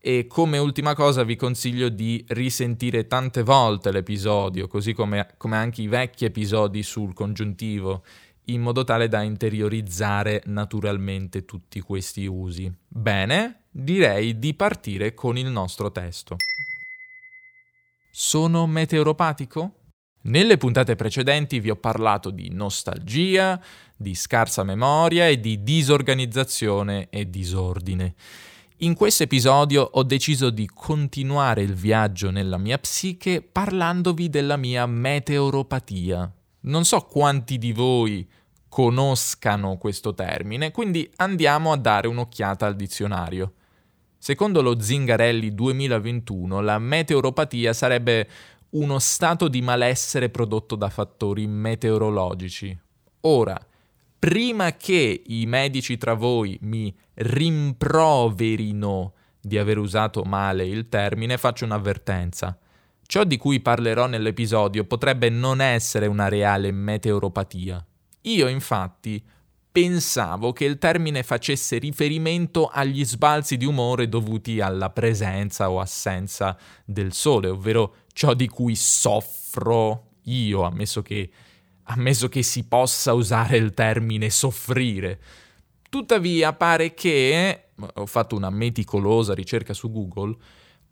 E 0.04 0.26
come 0.26 0.58
ultima 0.58 0.94
cosa 0.94 1.22
vi 1.22 1.36
consiglio 1.36 1.88
di 1.88 2.24
risentire 2.30 3.06
tante 3.06 3.44
volte 3.44 3.92
l'episodio, 3.92 4.66
così 4.66 4.94
come, 4.94 5.34
come 5.36 5.56
anche 5.56 5.80
i 5.80 5.86
vecchi 5.86 6.24
episodi 6.24 6.82
sul 6.82 7.14
congiuntivo, 7.14 8.02
in 8.46 8.60
modo 8.60 8.84
tale 8.84 9.08
da 9.08 9.22
interiorizzare 9.22 10.42
naturalmente 10.46 11.44
tutti 11.44 11.80
questi 11.80 12.26
usi. 12.26 12.72
Bene, 12.88 13.64
direi 13.70 14.38
di 14.38 14.54
partire 14.54 15.14
con 15.14 15.38
il 15.38 15.46
nostro 15.46 15.92
testo. 15.92 16.36
Sono 18.10 18.66
meteoropatico? 18.66 19.76
Nelle 20.24 20.56
puntate 20.56 20.94
precedenti 20.94 21.58
vi 21.58 21.70
ho 21.70 21.76
parlato 21.76 22.30
di 22.30 22.48
nostalgia, 22.50 23.60
di 23.96 24.14
scarsa 24.14 24.62
memoria 24.62 25.26
e 25.28 25.40
di 25.40 25.62
disorganizzazione 25.62 27.08
e 27.10 27.28
disordine. 27.28 28.14
In 28.78 28.94
questo 28.94 29.22
episodio 29.22 29.82
ho 29.82 30.02
deciso 30.02 30.50
di 30.50 30.68
continuare 30.72 31.62
il 31.62 31.74
viaggio 31.74 32.30
nella 32.30 32.58
mia 32.58 32.78
psiche 32.78 33.40
parlandovi 33.40 34.28
della 34.28 34.56
mia 34.56 34.86
meteoropatia. 34.86 36.32
Non 36.62 36.84
so 36.84 37.00
quanti 37.00 37.58
di 37.58 37.72
voi 37.72 38.28
conoscano 38.68 39.76
questo 39.76 40.14
termine, 40.14 40.70
quindi 40.70 41.10
andiamo 41.16 41.72
a 41.72 41.76
dare 41.76 42.08
un'occhiata 42.08 42.66
al 42.66 42.76
dizionario. 42.76 43.54
Secondo 44.16 44.62
lo 44.62 44.80
Zingarelli 44.80 45.52
2021, 45.52 46.60
la 46.60 46.78
meteoropatia 46.78 47.72
sarebbe 47.72 48.28
uno 48.70 48.98
stato 48.98 49.48
di 49.48 49.60
malessere 49.60 50.30
prodotto 50.30 50.76
da 50.76 50.88
fattori 50.88 51.46
meteorologici. 51.46 52.78
Ora, 53.22 53.58
prima 54.18 54.76
che 54.76 55.22
i 55.26 55.44
medici 55.46 55.98
tra 55.98 56.14
voi 56.14 56.56
mi 56.62 56.96
rimproverino 57.14 59.12
di 59.40 59.58
aver 59.58 59.78
usato 59.78 60.22
male 60.22 60.64
il 60.64 60.88
termine, 60.88 61.36
faccio 61.36 61.64
un'avvertenza. 61.64 62.56
Ciò 63.06 63.24
di 63.24 63.36
cui 63.36 63.60
parlerò 63.60 64.06
nell'episodio 64.06 64.84
potrebbe 64.84 65.28
non 65.28 65.60
essere 65.60 66.06
una 66.06 66.28
reale 66.28 66.70
meteoropatia. 66.72 67.84
Io 68.22 68.48
infatti 68.48 69.22
pensavo 69.70 70.52
che 70.52 70.64
il 70.64 70.78
termine 70.78 71.22
facesse 71.22 71.78
riferimento 71.78 72.66
agli 72.66 73.04
sbalzi 73.04 73.56
di 73.56 73.64
umore 73.64 74.08
dovuti 74.08 74.60
alla 74.60 74.90
presenza 74.90 75.70
o 75.70 75.80
assenza 75.80 76.56
del 76.84 77.12
sole, 77.12 77.48
ovvero 77.48 77.94
ciò 78.12 78.34
di 78.34 78.48
cui 78.48 78.76
soffro 78.76 80.10
io, 80.24 80.62
ammesso 80.62 81.02
che 81.02 81.30
ammesso 81.84 82.28
che 82.28 82.42
si 82.42 82.64
possa 82.64 83.12
usare 83.12 83.56
il 83.56 83.72
termine 83.72 84.30
soffrire. 84.30 85.20
Tuttavia 85.88 86.52
pare 86.52 86.94
che, 86.94 87.64
ho 87.94 88.06
fatto 88.06 88.36
una 88.36 88.50
meticolosa 88.50 89.34
ricerca 89.34 89.74
su 89.74 89.90
Google, 89.90 90.36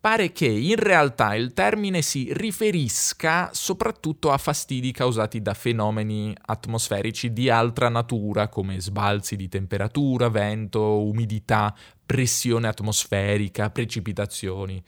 pare 0.00 0.33
che 0.33 0.47
in 0.47 0.76
realtà 0.76 1.35
il 1.35 1.52
termine 1.52 2.00
si 2.00 2.30
riferisca 2.33 3.50
soprattutto 3.52 4.30
a 4.30 4.38
fastidi 4.38 4.92
causati 4.92 5.42
da 5.42 5.52
fenomeni 5.52 6.35
atmosferici 6.40 7.33
di 7.35 7.50
altra 7.50 7.90
natura 7.90 8.49
come 8.49 8.80
sbalzi 8.80 9.37
di 9.37 9.49
temperatura, 9.49 10.30
vento, 10.30 11.02
umidità, 11.02 11.75
pressione 12.07 12.66
atmosferica, 12.66 13.69
precipitazioni. 13.71 14.83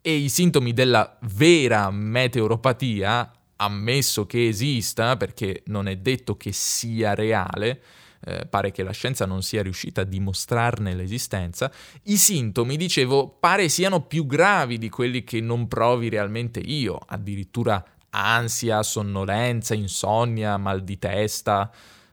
E 0.00 0.14
i 0.14 0.28
sintomi 0.28 0.72
della 0.72 1.16
vera 1.20 1.90
meteoropatia 1.90 3.30
ammesso 3.56 4.26
che 4.26 4.48
esista, 4.48 5.16
perché 5.16 5.62
non 5.66 5.86
è 5.86 5.96
detto 5.96 6.36
che 6.36 6.50
sia 6.52 7.14
reale, 7.14 7.82
eh, 8.24 8.46
pare 8.46 8.70
che 8.70 8.82
la 8.82 8.92
scienza 8.92 9.26
non 9.26 9.42
sia 9.42 9.62
riuscita 9.62 10.02
a 10.02 10.04
dimostrarne 10.04 10.94
l'esistenza, 10.94 11.70
i 12.04 12.16
sintomi, 12.16 12.76
dicevo, 12.76 13.28
pare 13.28 13.68
siano 13.68 14.02
più 14.02 14.26
gravi 14.26 14.78
di 14.78 14.88
quelli 14.88 15.24
che 15.24 15.40
non 15.40 15.68
provi 15.68 16.08
realmente 16.08 16.60
io, 16.60 16.98
addirittura 17.06 17.84
ansia, 18.10 18.82
sonnolenza, 18.82 19.74
insonnia, 19.74 20.56
mal 20.56 20.82
di 20.82 20.98
testa, 20.98 21.70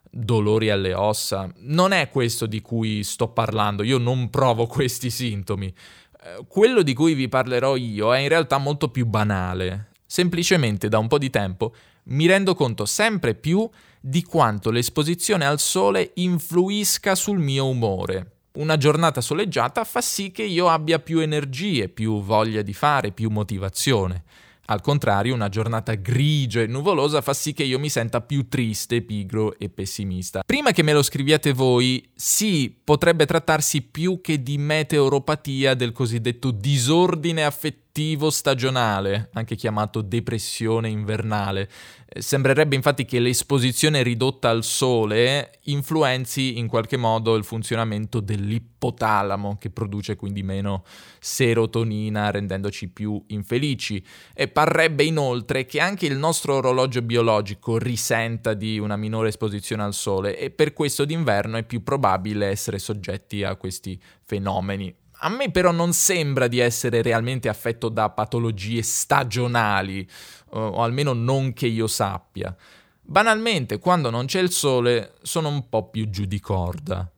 dolori 0.09 0.69
alle 0.69 0.93
ossa. 0.93 1.51
Non 1.59 1.91
è 1.91 2.09
questo 2.09 2.45
di 2.45 2.61
cui 2.61 3.03
sto 3.03 3.29
parlando, 3.29 3.83
io 3.83 3.97
non 3.97 4.29
provo 4.29 4.67
questi 4.67 5.09
sintomi. 5.09 5.67
Eh, 5.67 6.45
quello 6.47 6.83
di 6.83 6.93
cui 6.93 7.13
vi 7.13 7.27
parlerò 7.27 7.75
io 7.75 8.13
è 8.13 8.19
in 8.19 8.29
realtà 8.29 8.57
molto 8.57 8.89
più 8.89 9.05
banale. 9.05 9.91
Semplicemente 10.05 10.89
da 10.89 10.99
un 10.99 11.07
po' 11.07 11.17
di 11.17 11.29
tempo 11.29 11.73
mi 12.05 12.27
rendo 12.27 12.53
conto 12.53 12.85
sempre 12.85 13.33
più 13.33 13.67
di 14.05 14.21
quanto 14.23 14.69
l'esposizione 14.69 15.45
al 15.45 15.61
sole 15.61 16.11
influisca 16.15 17.15
sul 17.15 17.39
mio 17.39 17.69
umore. 17.69 18.31
Una 18.55 18.75
giornata 18.75 19.21
soleggiata 19.21 19.85
fa 19.85 20.01
sì 20.01 20.29
che 20.29 20.43
io 20.43 20.67
abbia 20.67 20.99
più 20.99 21.19
energie, 21.19 21.87
più 21.87 22.21
voglia 22.21 22.61
di 22.61 22.73
fare, 22.73 23.13
più 23.13 23.29
motivazione. 23.29 24.25
Al 24.65 24.81
contrario, 24.81 25.33
una 25.33 25.47
giornata 25.47 25.93
grigia 25.93 26.61
e 26.61 26.67
nuvolosa 26.67 27.21
fa 27.21 27.33
sì 27.33 27.53
che 27.53 27.63
io 27.63 27.79
mi 27.79 27.89
senta 27.89 28.19
più 28.19 28.49
triste, 28.49 29.01
pigro 29.01 29.57
e 29.57 29.69
pessimista. 29.69 30.43
Prima 30.45 30.71
che 30.71 30.83
me 30.83 30.91
lo 30.91 31.01
scriviate 31.01 31.53
voi, 31.53 32.05
sì, 32.13 32.77
potrebbe 32.83 33.25
trattarsi 33.25 33.83
più 33.83 34.19
che 34.19 34.43
di 34.43 34.57
meteoropatia 34.57 35.75
del 35.75 35.93
cosiddetto 35.93 36.51
disordine 36.51 37.45
affettivo 37.45 37.82
affettivo 37.93 38.31
stagionale, 38.31 39.29
anche 39.33 39.55
chiamato 39.55 40.01
depressione 40.01 40.89
invernale. 40.89 41.69
Eh, 42.07 42.23
sembrerebbe 42.23 42.75
infatti 42.75 43.05
che 43.05 43.19
l'esposizione 43.19 44.01
ridotta 44.01 44.49
al 44.49 44.63
sole 44.63 45.59
influenzi 45.65 46.57
in 46.57 46.67
qualche 46.67 46.97
modo 46.97 47.35
il 47.35 47.43
funzionamento 47.43 48.19
dell'ippotalamo, 48.19 49.57
che 49.59 49.69
produce 49.69 50.15
quindi 50.15 50.41
meno 50.41 50.83
serotonina, 51.19 52.31
rendendoci 52.31 52.89
più 52.89 53.23
infelici. 53.27 54.03
E 54.33 54.47
parrebbe 54.47 55.03
inoltre 55.03 55.67
che 55.67 55.79
anche 55.79 56.07
il 56.07 56.17
nostro 56.17 56.55
orologio 56.55 57.03
biologico 57.03 57.77
risenta 57.77 58.55
di 58.55 58.79
una 58.79 58.97
minore 58.97 59.27
esposizione 59.27 59.83
al 59.83 59.93
sole 59.93 60.35
e 60.35 60.49
per 60.49 60.73
questo 60.73 61.05
d'inverno 61.05 61.57
è 61.57 61.63
più 61.63 61.83
probabile 61.83 62.47
essere 62.47 62.79
soggetti 62.79 63.43
a 63.43 63.55
questi 63.55 64.01
fenomeni. 64.23 65.01
A 65.25 65.29
me 65.29 65.51
però 65.51 65.71
non 65.71 65.93
sembra 65.93 66.47
di 66.47 66.59
essere 66.59 67.01
realmente 67.01 67.47
affetto 67.47 67.87
da 67.87 68.09
patologie 68.09 68.81
stagionali, 68.81 70.05
o 70.49 70.83
almeno 70.83 71.13
non 71.13 71.53
che 71.53 71.65
io 71.67 71.87
sappia. 71.87 72.53
Banalmente, 73.01 73.79
quando 73.79 74.09
non 74.09 74.25
c'è 74.25 74.41
il 74.41 74.51
sole, 74.51 75.13
sono 75.21 75.47
un 75.47 75.69
po' 75.69 75.89
più 75.89 76.09
giù 76.09 76.25
di 76.25 76.41
corda. 76.41 77.09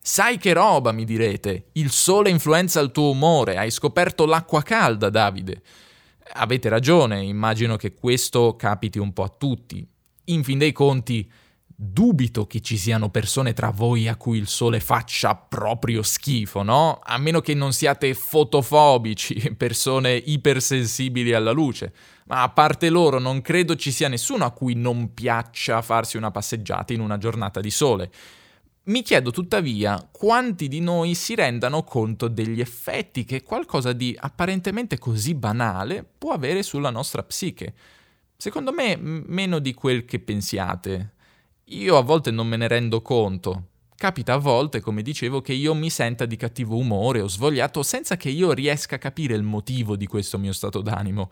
Sai 0.00 0.38
che 0.38 0.52
roba, 0.52 0.92
mi 0.92 1.04
direte? 1.04 1.70
Il 1.72 1.90
sole 1.90 2.30
influenza 2.30 2.78
il 2.78 2.92
tuo 2.92 3.10
umore, 3.10 3.56
hai 3.56 3.72
scoperto 3.72 4.24
l'acqua 4.24 4.62
calda, 4.62 5.10
Davide. 5.10 5.60
Avete 6.34 6.68
ragione, 6.68 7.24
immagino 7.24 7.74
che 7.74 7.92
questo 7.92 8.54
capiti 8.54 9.00
un 9.00 9.12
po' 9.12 9.24
a 9.24 9.34
tutti. 9.36 9.84
In 10.26 10.44
fin 10.44 10.58
dei 10.58 10.72
conti, 10.72 11.28
Dubito 11.80 12.44
che 12.48 12.60
ci 12.60 12.76
siano 12.76 13.08
persone 13.08 13.52
tra 13.52 13.70
voi 13.70 14.08
a 14.08 14.16
cui 14.16 14.36
il 14.36 14.48
sole 14.48 14.80
faccia 14.80 15.36
proprio 15.36 16.02
schifo, 16.02 16.64
no? 16.64 16.98
A 17.00 17.18
meno 17.18 17.40
che 17.40 17.54
non 17.54 17.72
siate 17.72 18.14
fotofobici, 18.14 19.54
persone 19.56 20.16
ipersensibili 20.16 21.32
alla 21.34 21.52
luce. 21.52 21.92
Ma 22.24 22.42
a 22.42 22.48
parte 22.48 22.90
loro, 22.90 23.20
non 23.20 23.42
credo 23.42 23.76
ci 23.76 23.92
sia 23.92 24.08
nessuno 24.08 24.44
a 24.44 24.50
cui 24.50 24.74
non 24.74 25.14
piaccia 25.14 25.80
farsi 25.80 26.16
una 26.16 26.32
passeggiata 26.32 26.92
in 26.92 26.98
una 26.98 27.16
giornata 27.16 27.60
di 27.60 27.70
sole. 27.70 28.10
Mi 28.86 29.02
chiedo 29.02 29.30
tuttavia 29.30 30.04
quanti 30.10 30.66
di 30.66 30.80
noi 30.80 31.14
si 31.14 31.36
rendano 31.36 31.84
conto 31.84 32.26
degli 32.26 32.60
effetti 32.60 33.24
che 33.24 33.44
qualcosa 33.44 33.92
di 33.92 34.16
apparentemente 34.18 34.98
così 34.98 35.32
banale 35.36 36.04
può 36.18 36.32
avere 36.32 36.64
sulla 36.64 36.90
nostra 36.90 37.22
psiche. 37.22 37.72
Secondo 38.36 38.72
me 38.72 38.96
meno 38.96 39.60
di 39.60 39.72
quel 39.74 40.04
che 40.04 40.18
pensiate. 40.18 41.12
Io 41.70 41.98
a 41.98 42.02
volte 42.02 42.30
non 42.30 42.46
me 42.46 42.56
ne 42.56 42.66
rendo 42.66 43.02
conto. 43.02 43.64
Capita 43.94 44.32
a 44.32 44.38
volte, 44.38 44.80
come 44.80 45.02
dicevo, 45.02 45.42
che 45.42 45.52
io 45.52 45.74
mi 45.74 45.90
senta 45.90 46.24
di 46.24 46.36
cattivo 46.36 46.78
umore 46.78 47.20
o 47.20 47.28
svogliato 47.28 47.82
senza 47.82 48.16
che 48.16 48.30
io 48.30 48.52
riesca 48.52 48.94
a 48.94 48.98
capire 48.98 49.34
il 49.34 49.42
motivo 49.42 49.94
di 49.94 50.06
questo 50.06 50.38
mio 50.38 50.52
stato 50.54 50.80
d'animo. 50.80 51.30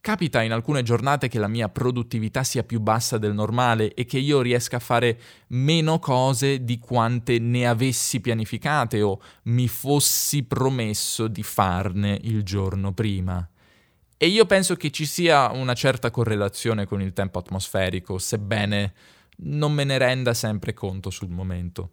Capita 0.00 0.42
in 0.42 0.50
alcune 0.50 0.82
giornate 0.82 1.28
che 1.28 1.38
la 1.38 1.46
mia 1.46 1.68
produttività 1.68 2.42
sia 2.42 2.64
più 2.64 2.80
bassa 2.80 3.16
del 3.16 3.32
normale 3.32 3.94
e 3.94 4.04
che 4.06 4.18
io 4.18 4.40
riesca 4.40 4.76
a 4.76 4.80
fare 4.80 5.20
meno 5.48 6.00
cose 6.00 6.64
di 6.64 6.80
quante 6.80 7.38
ne 7.38 7.68
avessi 7.68 8.20
pianificate 8.20 9.02
o 9.02 9.20
mi 9.44 9.68
fossi 9.68 10.42
promesso 10.42 11.28
di 11.28 11.44
farne 11.44 12.18
il 12.22 12.42
giorno 12.42 12.92
prima. 12.92 13.48
E 14.16 14.26
io 14.26 14.46
penso 14.46 14.74
che 14.74 14.90
ci 14.90 15.06
sia 15.06 15.50
una 15.52 15.74
certa 15.74 16.10
correlazione 16.10 16.86
con 16.86 17.00
il 17.02 17.12
tempo 17.12 17.38
atmosferico, 17.38 18.18
sebbene 18.18 18.92
non 19.38 19.72
me 19.72 19.84
ne 19.84 19.98
renda 19.98 20.34
sempre 20.34 20.74
conto 20.74 21.10
sul 21.10 21.30
momento. 21.30 21.90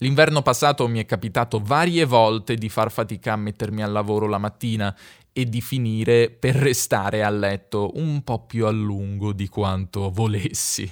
L'inverno 0.00 0.42
passato 0.42 0.86
mi 0.88 0.98
è 0.98 1.06
capitato 1.06 1.58
varie 1.58 2.04
volte 2.04 2.56
di 2.56 2.68
far 2.68 2.90
fatica 2.90 3.32
a 3.32 3.36
mettermi 3.36 3.82
al 3.82 3.92
lavoro 3.92 4.26
la 4.26 4.36
mattina 4.36 4.94
e 5.32 5.44
di 5.46 5.62
finire 5.62 6.30
per 6.30 6.54
restare 6.54 7.22
a 7.22 7.30
letto 7.30 7.92
un 7.94 8.22
po' 8.22 8.44
più 8.44 8.66
a 8.66 8.70
lungo 8.70 9.32
di 9.32 9.48
quanto 9.48 10.10
volessi. 10.10 10.90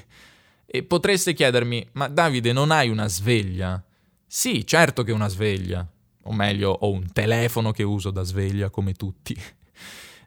E 0.65 0.83
potreste 0.83 1.35
chiedermi, 1.35 1.87
ma 1.93 2.09
Davide 2.09 2.53
non 2.53 2.71
hai 2.71 2.89
una 2.89 3.09
sveglia? 3.09 3.83
Sì, 4.27 4.67
certo 4.67 5.03
che 5.03 5.13
una 5.13 5.29
sveglia. 5.29 5.87
O 6.23 6.33
meglio, 6.33 6.71
ho 6.71 6.91
un 6.91 7.13
telefono 7.13 7.71
che 7.73 7.83
uso 7.83 8.11
da 8.11 8.23
sveglia 8.23 8.71
come 8.71 8.95
tutti. 8.95 9.37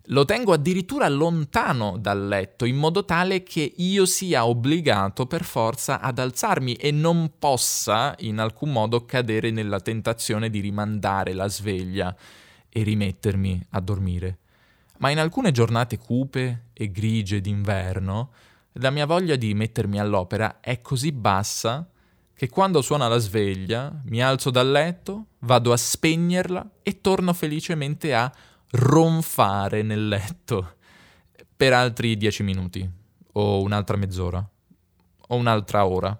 Lo 0.10 0.24
tengo 0.24 0.54
addirittura 0.54 1.10
lontano 1.10 1.98
dal 1.98 2.28
letto, 2.28 2.63
in 2.63 2.78
modo 2.78 3.04
tale 3.04 3.43
che 3.43 3.74
io 3.76 4.06
sia 4.06 4.46
obbligato 4.46 5.26
per 5.26 5.43
forza 5.43 6.00
ad 6.00 6.17
alzarmi 6.17 6.76
e 6.76 6.91
non 6.91 7.34
possa 7.38 8.15
in 8.20 8.39
alcun 8.39 8.72
modo 8.72 9.04
cadere 9.04 9.52
nella 9.52 9.82
tentazione 9.82 10.50
di 10.50 10.62
rimandare 10.62 11.34
la 11.34 11.50
sveglia 11.50 12.15
e 12.70 12.84
rimettermi 12.84 13.65
a 13.72 13.82
dormire. 13.82 14.38
Ma 15.00 15.10
in 15.10 15.20
alcune 15.20 15.52
giornate 15.52 15.98
cupe 15.98 16.67
e 16.72 16.89
grigie 16.89 17.41
d'inverno, 17.41 18.32
la 18.74 18.91
mia 18.91 19.06
voglia 19.06 19.36
di 19.36 19.54
mettermi 19.54 20.00
all'opera 20.00 20.62
è 20.62 20.80
così 20.80 21.12
bassa 21.12 21.86
che 22.34 22.48
quando 22.48 22.82
suona 22.82 23.10
la 23.10 23.17
sveglia 23.17 24.00
mi 24.06 24.22
alzo 24.22 24.52
dal 24.52 24.72
letto, 24.72 25.26
vado 25.39 25.74
a 25.74 25.78
spegnerla 25.78 26.70
e 26.82 27.02
torno 27.02 27.34
felicemente 27.34 28.13
a 28.13 28.32
ronfare 28.71 29.82
nel 29.82 30.08
letto 30.08 30.75
per 31.56 31.73
altri 31.73 32.17
dieci 32.17 32.43
minuti 32.43 32.88
o 33.34 33.62
un'altra 33.62 33.97
mezz'ora 33.97 34.47
o 35.30 35.36
un'altra 35.36 35.86
ora. 35.86 36.19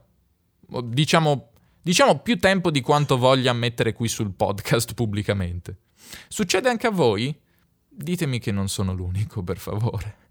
Diciamo, 0.84 1.52
diciamo 1.82 2.20
più 2.20 2.38
tempo 2.40 2.72
di 2.72 2.82
quanto 2.82 3.18
voglia 3.18 3.54
mettere 3.54 3.94
qui 3.94 4.08
sul 4.08 4.34
podcast 4.34 4.94
pubblicamente. 4.94 5.80
Succede 6.28 6.70
anche 6.70 6.88
a 6.88 6.92
voi? 6.92 7.36
Ditemi 7.90 8.40
che 8.40 8.52
non 8.52 8.70
sono 8.70 8.94
l'unico, 8.94 9.44
per 9.44 9.58
favore. 9.58 10.27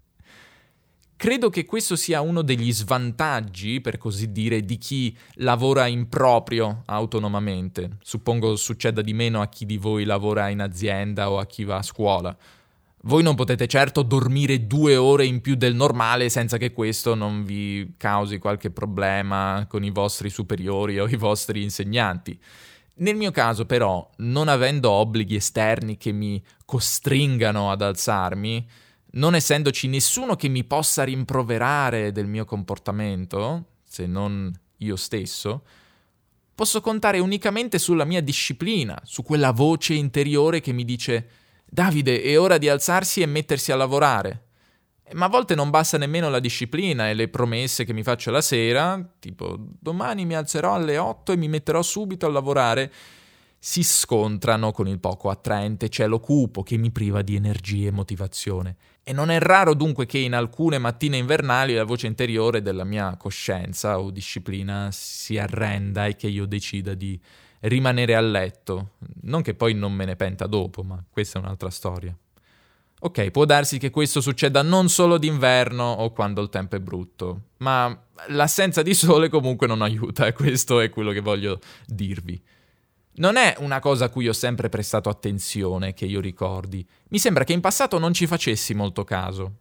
Credo 1.17 1.49
che 1.49 1.65
questo 1.65 1.95
sia 1.95 2.21
uno 2.21 2.43
degli 2.43 2.71
svantaggi, 2.71 3.81
per 3.81 3.97
così 3.97 4.31
dire, 4.31 4.61
di 4.61 4.77
chi 4.77 5.17
lavora 5.37 5.87
in 5.87 6.09
proprio 6.09 6.83
autonomamente. 6.85 7.97
Suppongo 8.03 8.55
succeda 8.55 9.01
di 9.01 9.13
meno 9.13 9.41
a 9.41 9.47
chi 9.47 9.65
di 9.65 9.77
voi 9.77 10.03
lavora 10.03 10.49
in 10.49 10.61
azienda 10.61 11.31
o 11.31 11.39
a 11.39 11.47
chi 11.47 11.63
va 11.63 11.77
a 11.77 11.81
scuola. 11.81 12.37
Voi 13.01 13.23
non 13.23 13.33
potete 13.33 13.65
certo 13.65 14.03
dormire 14.03 14.67
due 14.67 14.95
ore 14.95 15.25
in 15.25 15.41
più 15.41 15.55
del 15.55 15.73
normale 15.73 16.29
senza 16.29 16.57
che 16.57 16.71
questo 16.71 17.15
non 17.15 17.43
vi 17.43 17.95
causi 17.97 18.37
qualche 18.37 18.69
problema 18.69 19.65
con 19.67 19.83
i 19.83 19.89
vostri 19.89 20.29
superiori 20.29 20.99
o 20.99 21.07
i 21.07 21.15
vostri 21.15 21.63
insegnanti. 21.63 22.39
Nel 22.97 23.15
mio 23.15 23.31
caso, 23.31 23.65
però, 23.65 24.07
non 24.17 24.47
avendo 24.47 24.91
obblighi 24.91 25.37
esterni 25.37 25.97
che 25.97 26.11
mi 26.11 26.39
costringano 26.63 27.71
ad 27.71 27.81
alzarmi, 27.81 28.67
non 29.17 29.35
essendoci 29.35 29.87
nessuno 29.87 30.35
che 30.35 30.47
mi 30.47 30.63
possa 30.63 31.03
rimproverare 31.03 32.11
del 32.11 32.27
mio 32.27 32.45
comportamento, 32.45 33.65
se 33.83 34.05
non 34.05 34.51
io 34.77 34.95
stesso, 34.95 35.63
posso 36.53 36.81
contare 36.81 37.19
unicamente 37.19 37.79
sulla 37.79 38.05
mia 38.05 38.21
disciplina, 38.21 38.99
su 39.03 39.23
quella 39.23 39.51
voce 39.51 39.93
interiore 39.93 40.59
che 40.59 40.71
mi 40.71 40.85
dice 40.85 41.29
Davide, 41.65 42.21
è 42.21 42.39
ora 42.39 42.57
di 42.57 42.69
alzarsi 42.69 43.21
e 43.21 43.25
mettersi 43.25 43.71
a 43.71 43.75
lavorare. 43.75 44.43
Ma 45.13 45.25
a 45.25 45.29
volte 45.29 45.55
non 45.55 45.69
basta 45.69 45.97
nemmeno 45.97 46.29
la 46.29 46.39
disciplina 46.39 47.09
e 47.09 47.13
le 47.13 47.29
promesse 47.29 47.85
che 47.85 47.93
mi 47.93 48.03
faccio 48.03 48.29
la 48.29 48.41
sera, 48.41 49.01
tipo 49.19 49.57
domani 49.57 50.25
mi 50.25 50.35
alzerò 50.35 50.73
alle 50.73 50.97
8 50.97 51.31
e 51.31 51.37
mi 51.37 51.47
metterò 51.47 51.81
subito 51.81 52.25
a 52.25 52.29
lavorare, 52.29 52.91
si 53.59 53.83
scontrano 53.83 54.71
con 54.71 54.87
il 54.87 54.99
poco 54.99 55.29
attraente 55.29 55.89
cielo 55.89 56.19
cupo 56.19 56.63
che 56.63 56.77
mi 56.77 56.91
priva 56.91 57.21
di 57.21 57.35
energia 57.35 57.87
e 57.87 57.91
motivazione. 57.91 58.75
E 59.03 59.13
non 59.13 59.29
è 59.29 59.39
raro 59.39 59.73
dunque 59.73 60.05
che 60.05 60.17
in 60.17 60.33
alcune 60.33 60.77
mattine 60.77 61.17
invernali 61.17 61.73
la 61.73 61.83
voce 61.83 62.07
interiore 62.07 62.61
della 62.61 62.83
mia 62.83 63.15
coscienza 63.17 63.99
o 63.99 64.11
disciplina 64.11 64.89
si 64.91 65.37
arrenda 65.37 66.05
e 66.05 66.15
che 66.15 66.27
io 66.27 66.45
decida 66.45 66.93
di 66.93 67.19
rimanere 67.61 68.15
a 68.15 68.21
letto. 68.21 68.91
Non 69.21 69.41
che 69.41 69.53
poi 69.53 69.73
non 69.73 69.93
me 69.93 70.05
ne 70.05 70.15
penta 70.15 70.45
dopo, 70.45 70.83
ma 70.83 71.03
questa 71.09 71.39
è 71.39 71.41
un'altra 71.41 71.69
storia. 71.69 72.15
Ok, 72.99 73.29
può 73.29 73.45
darsi 73.45 73.77
che 73.77 73.91
questo 73.91 74.21
succeda 74.21 74.63
non 74.63 74.89
solo 74.89 75.19
d'inverno 75.19 75.83
o 75.83 76.11
quando 76.11 76.41
il 76.41 76.49
tempo 76.49 76.75
è 76.75 76.79
brutto, 76.79 77.41
ma 77.57 77.95
l'assenza 78.29 78.81
di 78.81 78.95
sole 78.95 79.29
comunque 79.29 79.67
non 79.67 79.83
aiuta 79.83 80.25
e 80.25 80.33
questo 80.33 80.79
è 80.79 80.89
quello 80.89 81.11
che 81.11 81.19
voglio 81.19 81.59
dirvi. 81.85 82.41
Non 83.19 83.35
è 83.35 83.55
una 83.59 83.79
cosa 83.79 84.05
a 84.05 84.09
cui 84.09 84.27
ho 84.27 84.33
sempre 84.33 84.69
prestato 84.69 85.09
attenzione, 85.09 85.95
che 85.95 86.05
io 86.05 86.19
ricordi. 86.19 86.87
Mi 87.09 87.17
sembra 87.17 87.43
che 87.43 87.53
in 87.53 87.61
passato 87.61 87.97
non 87.97 88.13
ci 88.13 88.27
facessi 88.27 88.75
molto 88.75 89.03
caso. 89.03 89.53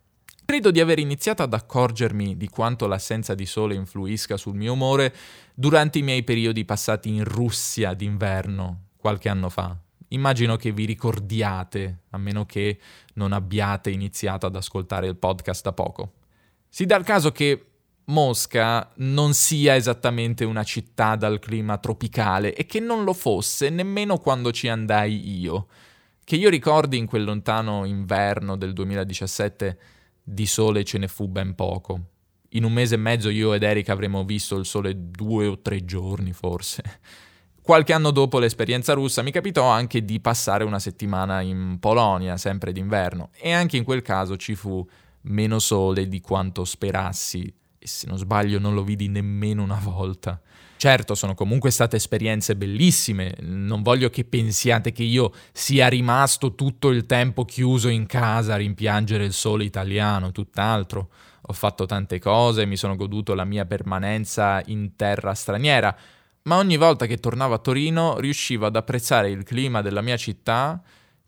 Credo 0.45 0.71
di 0.71 0.79
aver 0.79 0.99
iniziato 0.99 1.43
ad 1.43 1.55
accorgermi 1.55 2.37
di 2.37 2.49
quanto 2.49 2.87
l'assenza 2.87 3.35
di 3.35 3.47
sole 3.47 3.75
influisca 3.75 4.37
sul 4.37 4.55
mio 4.57 4.75
umore 4.75 5.15
durante 5.55 5.99
i 5.99 6.03
miei 6.03 6.23
periodi 6.23 6.67
passati 6.67 7.09
in 7.09 7.25
Russia 7.25 7.95
d'inverno, 7.95 8.89
qualche 8.99 9.31
anno 9.31 9.49
fa. 9.49 9.75
Immagino 10.09 10.57
che 10.57 10.71
vi 10.71 10.85
ricordiate, 10.85 12.01
a 12.11 12.19
meno 12.19 12.45
che 12.45 12.79
non 13.15 13.33
abbiate 13.33 13.89
iniziato 13.89 14.45
ad 14.45 14.55
ascoltare 14.55 15.07
il 15.07 15.17
podcast 15.17 15.65
da 15.65 15.73
poco. 15.73 16.13
Si 16.69 16.85
dà 16.85 16.97
il 16.97 17.05
caso 17.05 17.33
che 17.33 17.65
Mosca 18.07 18.93
non 18.97 19.35
sia 19.35 19.75
esattamente 19.75 20.45
una 20.45 20.63
città 20.63 21.17
dal 21.17 21.41
clima 21.41 21.79
tropicale 21.79 22.55
e 22.55 22.65
che 22.65 22.79
non 22.79 23.03
lo 23.03 23.13
fosse 23.13 23.69
nemmeno 23.69 24.19
quando 24.19 24.53
ci 24.53 24.69
andai 24.69 25.41
io. 25.41 25.67
Che 26.23 26.37
io 26.37 26.49
ricordi 26.49 26.99
in 26.99 27.07
quel 27.07 27.25
lontano 27.25 27.85
inverno 27.85 28.57
del 28.57 28.73
2017 28.73 29.79
di 30.23 30.47
sole 30.47 30.85
ce 30.85 30.99
ne 30.99 31.09
fu 31.09 31.27
ben 31.27 31.55
poco. 31.55 32.01
In 32.51 32.65
un 32.65 32.73
mese 32.73 32.95
e 32.95 32.99
mezzo 32.99 33.29
io 33.29 33.53
ed 33.55 33.65
Erika 33.65 33.93
avremmo 33.93 34.25
visto 34.25 34.57
il 34.57 34.67
sole 34.67 35.11
due 35.11 35.47
o 35.47 35.61
tre 35.61 35.85
giorni 35.85 36.33
forse. 36.33 36.83
Qualche 37.61 37.93
anno 37.93 38.13
dopo 38.13 38.39
l'esperienza 38.39 38.93
russa 38.93 39.23
mi 39.23 39.33
capitò 39.33 39.67
anche 39.67 40.05
di 40.05 40.21
passare 40.21 40.63
una 40.63 40.79
settimana 40.79 41.41
in 41.41 41.79
Polonia, 41.81 42.37
sempre 42.37 42.71
d'inverno, 42.71 43.31
e 43.33 43.51
anche 43.51 43.77
in 43.77 43.83
quel 43.83 44.03
caso 44.03 44.37
ci 44.37 44.55
fu 44.55 44.89
meno 45.23 45.59
sole 45.59 46.07
di 46.07 46.21
quanto 46.21 46.65
sperassi, 46.65 47.53
e 47.87 47.89
se 47.89 48.09
non 48.09 48.19
sbaglio 48.19 48.59
non 48.59 48.75
lo 48.75 48.83
vidi 48.83 49.07
nemmeno 49.09 49.63
una 49.63 49.79
volta. 49.81 50.41
Certo, 50.77 51.15
sono 51.15 51.35
comunque 51.35 51.71
state 51.71 51.97
esperienze 51.97 52.57
bellissime, 52.57 53.37
non 53.41 53.83
voglio 53.83 54.11
che 54.11 54.25
pensiate 54.25 54.91
che 54.91 55.05
io 55.05 55.33
sia 55.53 55.87
rimasto 55.87 56.55
tutto 56.57 56.91
il 56.91 57.07
tempo 57.07 57.45
chiuso 57.45 57.89
in 57.89 58.07
casa 58.07 58.55
a 58.55 58.57
rimpiangere 58.57 59.25
il 59.25 59.33
sole 59.33 59.65
italiano, 59.65 60.33
tutt'altro. 60.33 61.11
Ho 61.49 61.53
fatto 61.53 61.87
tante 61.87 62.19
cose, 62.19 62.67
mi 62.67 62.77
sono 62.77 62.97
goduto 62.97 63.33
la 63.35 63.45
mia 63.45 63.65
permanenza 63.65 64.61
in 64.67 64.97
terra 64.97 65.33
straniera, 65.33 65.97
ma 66.43 66.57
ogni 66.57 66.77
volta 66.77 67.07
che 67.07 67.19
tornavo 67.19 67.55
a 67.55 67.59
Torino 67.59 68.19
riuscivo 68.19 68.67
ad 68.67 68.75
apprezzare 68.75 69.31
il 69.31 69.45
clima 69.45 69.81
della 69.81 70.03
mia 70.03 70.17
città 70.17 70.83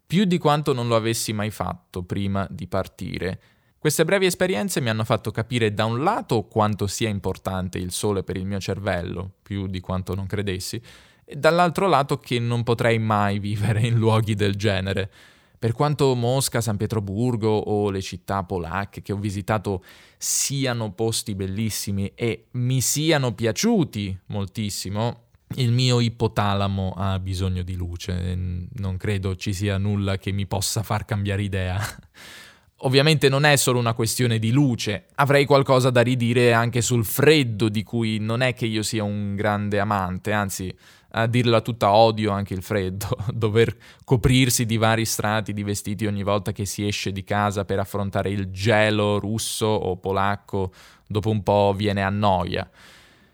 più 0.05 0.25
di 0.25 0.39
quanto 0.39 0.73
non 0.73 0.89
lo 0.89 0.97
avessi 0.97 1.33
mai 1.33 1.51
fatto 1.51 2.03
prima 2.03 2.47
di 2.51 2.67
partire. 2.67 3.41
Queste 3.89 4.05
brevi 4.05 4.27
esperienze 4.27 4.83
mi 4.83 4.91
hanno 4.91 5.03
fatto 5.03 5.31
capire 5.31 5.73
da 5.73 5.87
un 5.87 6.03
lato 6.03 6.43
quanto 6.43 6.87
sia 6.87 7.09
importante 7.09 7.79
il 7.79 7.91
sole 7.91 8.23
per 8.23 8.37
il 8.37 8.45
mio 8.45 8.61
cervello, 8.61 9.37
più 9.41 9.67
di 9.67 9.81
quanto 9.81 10.15
non 10.15 10.27
credessi, 10.27 10.79
e 11.25 11.37
dall'altro 11.37 11.89
lato 11.89 12.19
che 12.19 12.39
non 12.39 12.65
potrei 12.65 12.99
mai 12.99 13.39
vivere 13.41 13.81
in 13.81 13.97
luoghi 13.97 14.35
del 14.35 14.57
genere. 14.57 15.11
Per 15.59 15.73
quanto 15.73 16.15
Mosca, 16.15 16.61
San 16.61 16.77
Pietroburgo 16.77 17.49
o 17.49 17.89
le 17.89 18.03
città 18.03 18.45
polacche 18.45 19.01
che 19.01 19.15
ho 19.15 19.17
visitato 19.17 19.83
siano 20.19 20.93
posti 20.93 21.35
bellissimi 21.35 22.13
e 22.15 22.49
mi 22.51 22.83
siano 22.83 23.33
piaciuti 23.33 24.19
moltissimo, 24.27 25.29
il 25.55 25.73
mio 25.73 26.01
ipotalamo 26.01 26.93
ha 26.95 27.19
bisogno 27.19 27.63
di 27.63 27.75
luce, 27.75 28.37
non 28.71 28.99
credo 28.99 29.35
ci 29.35 29.55
sia 29.55 29.79
nulla 29.79 30.19
che 30.19 30.31
mi 30.31 30.47
possa 30.47 30.83
far 30.83 31.07
cambiare 31.07 31.43
idea. 31.43 31.81
Ovviamente 32.83 33.29
non 33.29 33.45
è 33.45 33.57
solo 33.57 33.81
una 33.81 33.93
questione 33.93 34.39
di 34.39 34.53
luce, 34.53 35.07
avrei 35.17 35.47
qualcosa 35.47 35.91
da 35.91 36.01
ridire 36.01 36.53
anche 36.53 36.81
sul 36.81 37.05
freddo 37.05 37.69
di 37.69 37.83
cui 37.83 38.19
non 38.19 38.41
è 38.41 38.55
che 38.55 38.67
io 38.67 38.83
sia 38.83 39.03
un 39.03 39.35
grande 39.35 39.81
amante, 39.81 40.31
anzi 40.31 40.73
a 41.13 41.27
dirla 41.27 41.61
tutta 41.61 41.91
odio 41.91 42.31
anche 42.31 42.55
il 42.55 42.63
freddo, 42.63 43.09
dover 43.35 43.75
coprirsi 44.05 44.65
di 44.65 44.77
vari 44.77 45.05
strati 45.05 45.53
di 45.53 45.65
vestiti 45.65 46.07
ogni 46.07 46.23
volta 46.23 46.53
che 46.53 46.67
si 46.67 46.87
esce 46.87 47.11
di 47.11 47.25
casa 47.25 47.65
per 47.65 47.81
affrontare 47.81 48.31
il 48.31 48.53
gelo 48.53 49.19
russo 49.19 49.67
o 49.67 49.97
polacco, 49.97 50.73
dopo 51.05 51.31
un 51.31 51.43
po' 51.43 51.75
viene 51.77 52.05
a 52.05 52.11
noia. 52.11 52.71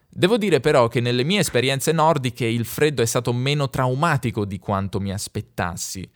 Devo 0.09 0.39
dire 0.39 0.61
però 0.61 0.89
che 0.89 1.01
nelle 1.01 1.25
mie 1.25 1.41
esperienze 1.41 1.93
nordiche 1.93 2.47
il 2.47 2.65
freddo 2.65 3.03
è 3.03 3.07
stato 3.07 3.33
meno 3.35 3.69
traumatico 3.69 4.47
di 4.47 4.59
quanto 4.59 5.01
mi 5.01 5.13
aspettassi. 5.13 6.09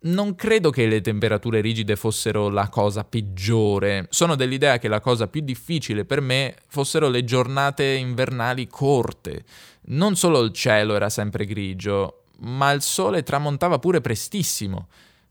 Non 0.00 0.36
credo 0.36 0.70
che 0.70 0.86
le 0.86 1.00
temperature 1.00 1.60
rigide 1.60 1.96
fossero 1.96 2.48
la 2.50 2.68
cosa 2.68 3.02
peggiore. 3.02 4.06
Sono 4.10 4.36
dell'idea 4.36 4.78
che 4.78 4.86
la 4.86 5.00
cosa 5.00 5.26
più 5.26 5.40
difficile 5.40 6.04
per 6.04 6.20
me 6.20 6.54
fossero 6.68 7.08
le 7.08 7.24
giornate 7.24 7.84
invernali 7.84 8.68
corte. 8.68 9.44
Non 9.86 10.14
solo 10.14 10.40
il 10.42 10.52
cielo 10.52 10.94
era 10.94 11.10
sempre 11.10 11.46
grigio, 11.46 12.26
ma 12.40 12.70
il 12.70 12.82
sole 12.82 13.24
tramontava 13.24 13.80
pure 13.80 14.00
prestissimo. 14.00 14.86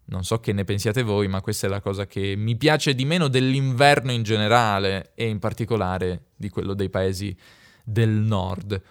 Non 0.10 0.26
so 0.26 0.42
che 0.42 0.52
ne 0.52 0.66
pensiate 0.66 1.02
voi, 1.02 1.30
ma 1.30 1.40
questa 1.40 1.68
è 1.68 1.70
la 1.70 1.82
cosa 1.82 2.06
che 2.06 2.36
mi 2.36 2.58
piace 2.58 2.94
di 2.94 3.06
meno 3.06 3.30
dell'inverno 3.30 4.12
in 4.12 4.24
generale 4.24 5.12
e 5.16 5.28
in 5.30 5.40
particolare 5.40 6.28
di 6.36 6.50
quello 6.50 6.74
dei 6.74 6.90
paesi 6.90 7.36
del 7.84 8.10
nord. 8.10 8.82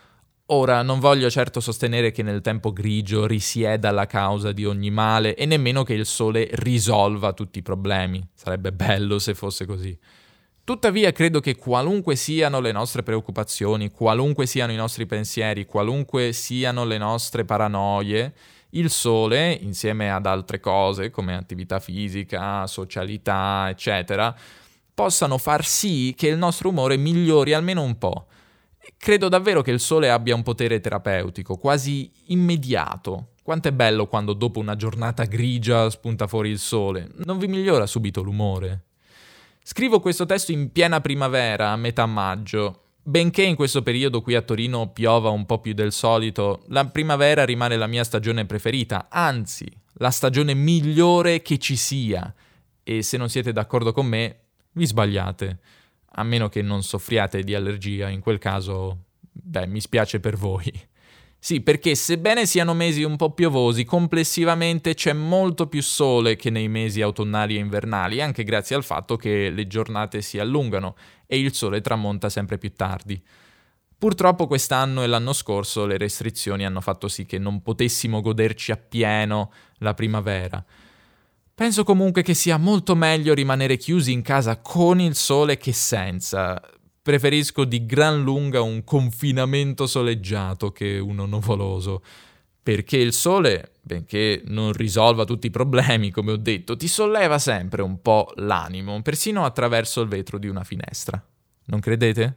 Ora, 0.50 0.82
non 0.82 1.00
voglio 1.00 1.28
certo 1.28 1.58
sostenere 1.58 2.12
che 2.12 2.22
nel 2.22 2.40
tempo 2.40 2.72
grigio 2.72 3.26
risieda 3.26 3.90
la 3.90 4.06
causa 4.06 4.52
di 4.52 4.64
ogni 4.64 4.90
male 4.90 5.34
e 5.34 5.44
nemmeno 5.44 5.82
che 5.82 5.94
il 5.94 6.06
sole 6.06 6.48
risolva 6.52 7.32
tutti 7.32 7.58
i 7.58 7.62
problemi. 7.62 8.24
Sarebbe 8.32 8.72
bello 8.72 9.18
se 9.18 9.34
fosse 9.34 9.66
così. 9.66 9.98
Tuttavia 10.62 11.10
credo 11.10 11.40
che 11.40 11.56
qualunque 11.56 12.14
siano 12.14 12.60
le 12.60 12.70
nostre 12.70 13.02
preoccupazioni, 13.02 13.90
qualunque 13.90 14.46
siano 14.46 14.70
i 14.70 14.76
nostri 14.76 15.04
pensieri, 15.06 15.66
qualunque 15.66 16.32
siano 16.32 16.84
le 16.84 16.98
nostre 16.98 17.44
paranoie, 17.44 18.32
il 18.70 18.88
sole, 18.88 19.50
insieme 19.50 20.12
ad 20.12 20.26
altre 20.26 20.60
cose 20.60 21.10
come 21.10 21.34
attività 21.34 21.80
fisica, 21.80 22.68
socialità, 22.68 23.66
eccetera, 23.68 24.32
possano 24.94 25.38
far 25.38 25.64
sì 25.64 26.14
che 26.16 26.28
il 26.28 26.38
nostro 26.38 26.68
umore 26.68 26.96
migliori 26.96 27.52
almeno 27.52 27.82
un 27.82 27.98
po'. 27.98 28.26
Credo 28.96 29.28
davvero 29.28 29.62
che 29.62 29.70
il 29.70 29.80
sole 29.80 30.10
abbia 30.10 30.34
un 30.34 30.42
potere 30.42 30.80
terapeutico, 30.80 31.56
quasi 31.56 32.10
immediato. 32.26 33.32
Quanto 33.42 33.68
è 33.68 33.72
bello 33.72 34.06
quando 34.06 34.32
dopo 34.32 34.58
una 34.58 34.76
giornata 34.76 35.24
grigia 35.24 35.88
spunta 35.90 36.26
fuori 36.26 36.50
il 36.50 36.58
sole. 36.58 37.10
Non 37.24 37.38
vi 37.38 37.46
migliora 37.46 37.86
subito 37.86 38.22
l'umore. 38.22 38.84
Scrivo 39.62 40.00
questo 40.00 40.26
testo 40.26 40.52
in 40.52 40.70
piena 40.70 41.00
primavera, 41.00 41.70
a 41.70 41.76
metà 41.76 42.06
maggio. 42.06 42.82
Benché 43.02 43.42
in 43.42 43.54
questo 43.54 43.82
periodo 43.82 44.20
qui 44.20 44.34
a 44.34 44.42
Torino 44.42 44.88
piova 44.88 45.30
un 45.30 45.46
po' 45.46 45.60
più 45.60 45.74
del 45.74 45.92
solito, 45.92 46.64
la 46.68 46.84
primavera 46.86 47.44
rimane 47.44 47.76
la 47.76 47.86
mia 47.86 48.02
stagione 48.02 48.46
preferita, 48.46 49.06
anzi, 49.08 49.64
la 49.94 50.10
stagione 50.10 50.54
migliore 50.54 51.40
che 51.42 51.58
ci 51.58 51.76
sia. 51.76 52.34
E 52.82 53.02
se 53.02 53.16
non 53.16 53.28
siete 53.28 53.52
d'accordo 53.52 53.92
con 53.92 54.06
me, 54.06 54.38
vi 54.72 54.86
sbagliate 54.86 55.58
a 56.18 56.22
meno 56.22 56.48
che 56.48 56.62
non 56.62 56.82
soffriate 56.82 57.42
di 57.42 57.54
allergia, 57.54 58.08
in 58.08 58.20
quel 58.20 58.38
caso, 58.38 59.04
beh, 59.20 59.66
mi 59.66 59.80
spiace 59.80 60.18
per 60.20 60.36
voi. 60.36 60.72
Sì, 61.38 61.60
perché 61.60 61.94
sebbene 61.94 62.46
siano 62.46 62.74
mesi 62.74 63.02
un 63.02 63.16
po' 63.16 63.32
piovosi, 63.32 63.84
complessivamente 63.84 64.94
c'è 64.94 65.12
molto 65.12 65.68
più 65.68 65.82
sole 65.82 66.34
che 66.34 66.50
nei 66.50 66.68
mesi 66.68 67.02
autunnali 67.02 67.56
e 67.56 67.60
invernali, 67.60 68.20
anche 68.20 68.42
grazie 68.42 68.74
al 68.74 68.82
fatto 68.82 69.16
che 69.16 69.50
le 69.50 69.66
giornate 69.66 70.22
si 70.22 70.38
allungano 70.38 70.96
e 71.26 71.38
il 71.38 71.52
sole 71.52 71.80
tramonta 71.82 72.30
sempre 72.30 72.58
più 72.58 72.72
tardi. 72.72 73.22
Purtroppo 73.98 74.46
quest'anno 74.46 75.02
e 75.02 75.06
l'anno 75.06 75.32
scorso 75.32 75.86
le 75.86 75.98
restrizioni 75.98 76.64
hanno 76.64 76.80
fatto 76.80 77.08
sì 77.08 77.26
che 77.26 77.38
non 77.38 77.62
potessimo 77.62 78.20
goderci 78.20 78.72
appieno 78.72 79.52
la 79.78 79.94
primavera. 79.94 80.64
Penso 81.56 81.84
comunque 81.84 82.20
che 82.20 82.34
sia 82.34 82.58
molto 82.58 82.94
meglio 82.94 83.32
rimanere 83.32 83.78
chiusi 83.78 84.12
in 84.12 84.20
casa 84.20 84.58
con 84.60 85.00
il 85.00 85.14
sole 85.14 85.56
che 85.56 85.72
senza. 85.72 86.60
Preferisco 87.00 87.64
di 87.64 87.86
gran 87.86 88.22
lunga 88.22 88.60
un 88.60 88.84
confinamento 88.84 89.86
soleggiato 89.86 90.70
che 90.70 90.98
uno 90.98 91.24
nuvoloso. 91.24 92.02
Perché 92.62 92.98
il 92.98 93.14
sole, 93.14 93.72
benché 93.80 94.42
non 94.44 94.74
risolva 94.74 95.24
tutti 95.24 95.46
i 95.46 95.50
problemi, 95.50 96.10
come 96.10 96.32
ho 96.32 96.36
detto, 96.36 96.76
ti 96.76 96.88
solleva 96.88 97.38
sempre 97.38 97.80
un 97.80 98.02
po' 98.02 98.30
l'animo, 98.34 99.00
persino 99.00 99.46
attraverso 99.46 100.02
il 100.02 100.08
vetro 100.08 100.36
di 100.36 100.48
una 100.48 100.62
finestra. 100.62 101.24
Non 101.68 101.80
credete? 101.80 102.36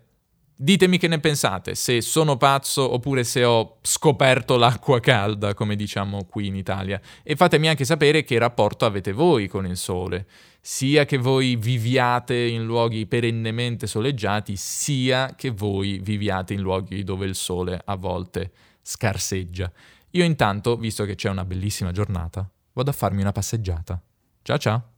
Ditemi 0.61 0.97
che 0.97 1.07
ne 1.07 1.21
pensate, 1.21 1.73
se 1.73 2.01
sono 2.01 2.35
pazzo 2.35 2.93
oppure 2.93 3.23
se 3.23 3.45
ho 3.45 3.77
scoperto 3.81 4.57
l'acqua 4.57 4.99
calda, 4.99 5.53
come 5.53 5.77
diciamo 5.77 6.25
qui 6.25 6.47
in 6.47 6.55
Italia. 6.57 6.99
E 7.23 7.37
fatemi 7.37 7.69
anche 7.69 7.85
sapere 7.85 8.25
che 8.25 8.37
rapporto 8.37 8.83
avete 8.83 9.13
voi 9.13 9.47
con 9.47 9.65
il 9.65 9.77
sole, 9.77 10.27
sia 10.59 11.05
che 11.05 11.17
voi 11.17 11.55
viviate 11.55 12.35
in 12.35 12.65
luoghi 12.65 13.05
perennemente 13.05 13.87
soleggiati, 13.87 14.57
sia 14.57 15.33
che 15.33 15.51
voi 15.51 15.99
viviate 16.03 16.55
in 16.55 16.59
luoghi 16.59 17.05
dove 17.05 17.25
il 17.25 17.35
sole 17.35 17.81
a 17.81 17.95
volte 17.95 18.51
scarseggia. 18.81 19.71
Io 20.09 20.25
intanto, 20.25 20.75
visto 20.75 21.05
che 21.05 21.15
c'è 21.15 21.29
una 21.29 21.45
bellissima 21.45 21.93
giornata, 21.93 22.45
vado 22.73 22.89
a 22.89 22.93
farmi 22.93 23.21
una 23.21 23.31
passeggiata. 23.31 24.01
Ciao 24.41 24.57
ciao! 24.57 24.88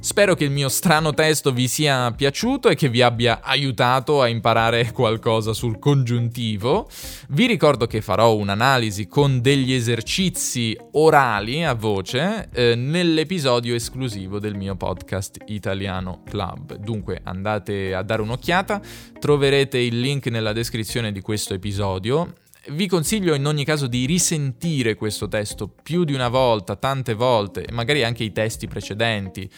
Spero 0.00 0.34
che 0.34 0.44
il 0.44 0.50
mio 0.50 0.68
strano 0.68 1.12
testo 1.12 1.50
vi 1.50 1.66
sia 1.66 2.12
piaciuto 2.12 2.68
e 2.68 2.76
che 2.76 2.88
vi 2.88 3.02
abbia 3.02 3.40
aiutato 3.42 4.22
a 4.22 4.28
imparare 4.28 4.92
qualcosa 4.92 5.52
sul 5.52 5.80
congiuntivo. 5.80 6.88
Vi 7.30 7.46
ricordo 7.46 7.88
che 7.88 8.00
farò 8.00 8.36
un'analisi 8.36 9.08
con 9.08 9.40
degli 9.40 9.72
esercizi 9.72 10.78
orali 10.92 11.64
a 11.64 11.74
voce 11.74 12.48
eh, 12.52 12.76
nell'episodio 12.76 13.74
esclusivo 13.74 14.38
del 14.38 14.54
mio 14.54 14.76
podcast 14.76 15.38
Italiano 15.46 16.22
Club. 16.24 16.76
Dunque 16.76 17.20
andate 17.24 17.92
a 17.92 18.02
dare 18.02 18.22
un'occhiata, 18.22 18.80
troverete 19.18 19.78
il 19.78 19.98
link 19.98 20.26
nella 20.28 20.52
descrizione 20.52 21.10
di 21.10 21.20
questo 21.20 21.54
episodio 21.54 22.34
vi 22.70 22.86
consiglio 22.86 23.34
in 23.34 23.46
ogni 23.46 23.64
caso 23.64 23.86
di 23.86 24.04
risentire 24.06 24.94
questo 24.94 25.28
testo 25.28 25.68
più 25.68 26.04
di 26.04 26.12
una 26.12 26.28
volta, 26.28 26.76
tante 26.76 27.14
volte, 27.14 27.66
magari 27.72 28.04
anche 28.04 28.24
i 28.24 28.32
testi 28.32 28.66
precedenti. 28.66 29.50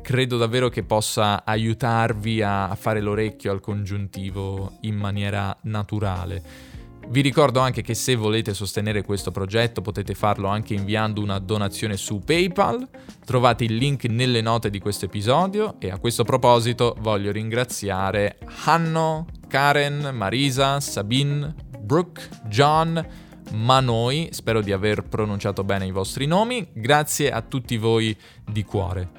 Credo 0.00 0.38
davvero 0.38 0.68
che 0.68 0.82
possa 0.82 1.44
aiutarvi 1.44 2.42
a 2.42 2.74
fare 2.74 3.00
l'orecchio 3.00 3.52
al 3.52 3.60
congiuntivo 3.60 4.78
in 4.82 4.96
maniera 4.96 5.56
naturale. 5.62 6.70
Vi 7.08 7.20
ricordo 7.20 7.60
anche 7.60 7.82
che 7.82 7.94
se 7.94 8.14
volete 8.14 8.54
sostenere 8.54 9.02
questo 9.02 9.30
progetto 9.32 9.82
potete 9.82 10.14
farlo 10.14 10.48
anche 10.48 10.72
inviando 10.72 11.20
una 11.20 11.38
donazione 11.38 11.96
su 11.96 12.20
PayPal, 12.20 12.88
trovate 13.24 13.64
il 13.64 13.74
link 13.74 14.04
nelle 14.04 14.40
note 14.40 14.70
di 14.70 14.78
questo 14.78 15.06
episodio 15.06 15.76
e 15.78 15.90
a 15.90 15.98
questo 15.98 16.24
proposito 16.24 16.96
voglio 17.00 17.32
ringraziare 17.32 18.38
Hanno, 18.64 19.26
Karen, 19.48 20.10
Marisa, 20.14 20.80
Sabine, 20.80 21.54
Brooke, 21.82 22.28
John, 22.44 23.04
Manoi, 23.50 24.28
spero 24.30 24.62
di 24.62 24.72
aver 24.72 25.02
pronunciato 25.02 25.64
bene 25.64 25.86
i 25.86 25.90
vostri 25.90 26.26
nomi, 26.26 26.66
grazie 26.72 27.30
a 27.30 27.42
tutti 27.42 27.76
voi 27.76 28.16
di 28.44 28.64
cuore. 28.64 29.10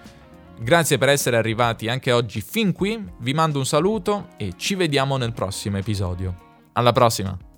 Grazie 0.60 0.98
per 0.98 1.10
essere 1.10 1.38
arrivati 1.38 1.90
anche 1.90 2.12
oggi 2.12 2.42
fin 2.42 2.72
qui, 2.72 3.04
vi 3.20 3.34
mando 3.34 3.60
un 3.60 3.66
saluto 3.66 4.30
e 4.38 4.54
ci 4.56 4.76
vediamo 4.76 5.18
nel 5.18 5.34
prossimo 5.34 5.78
episodio. 5.78 6.52
Alla 6.74 6.92
prossima! 6.92 7.53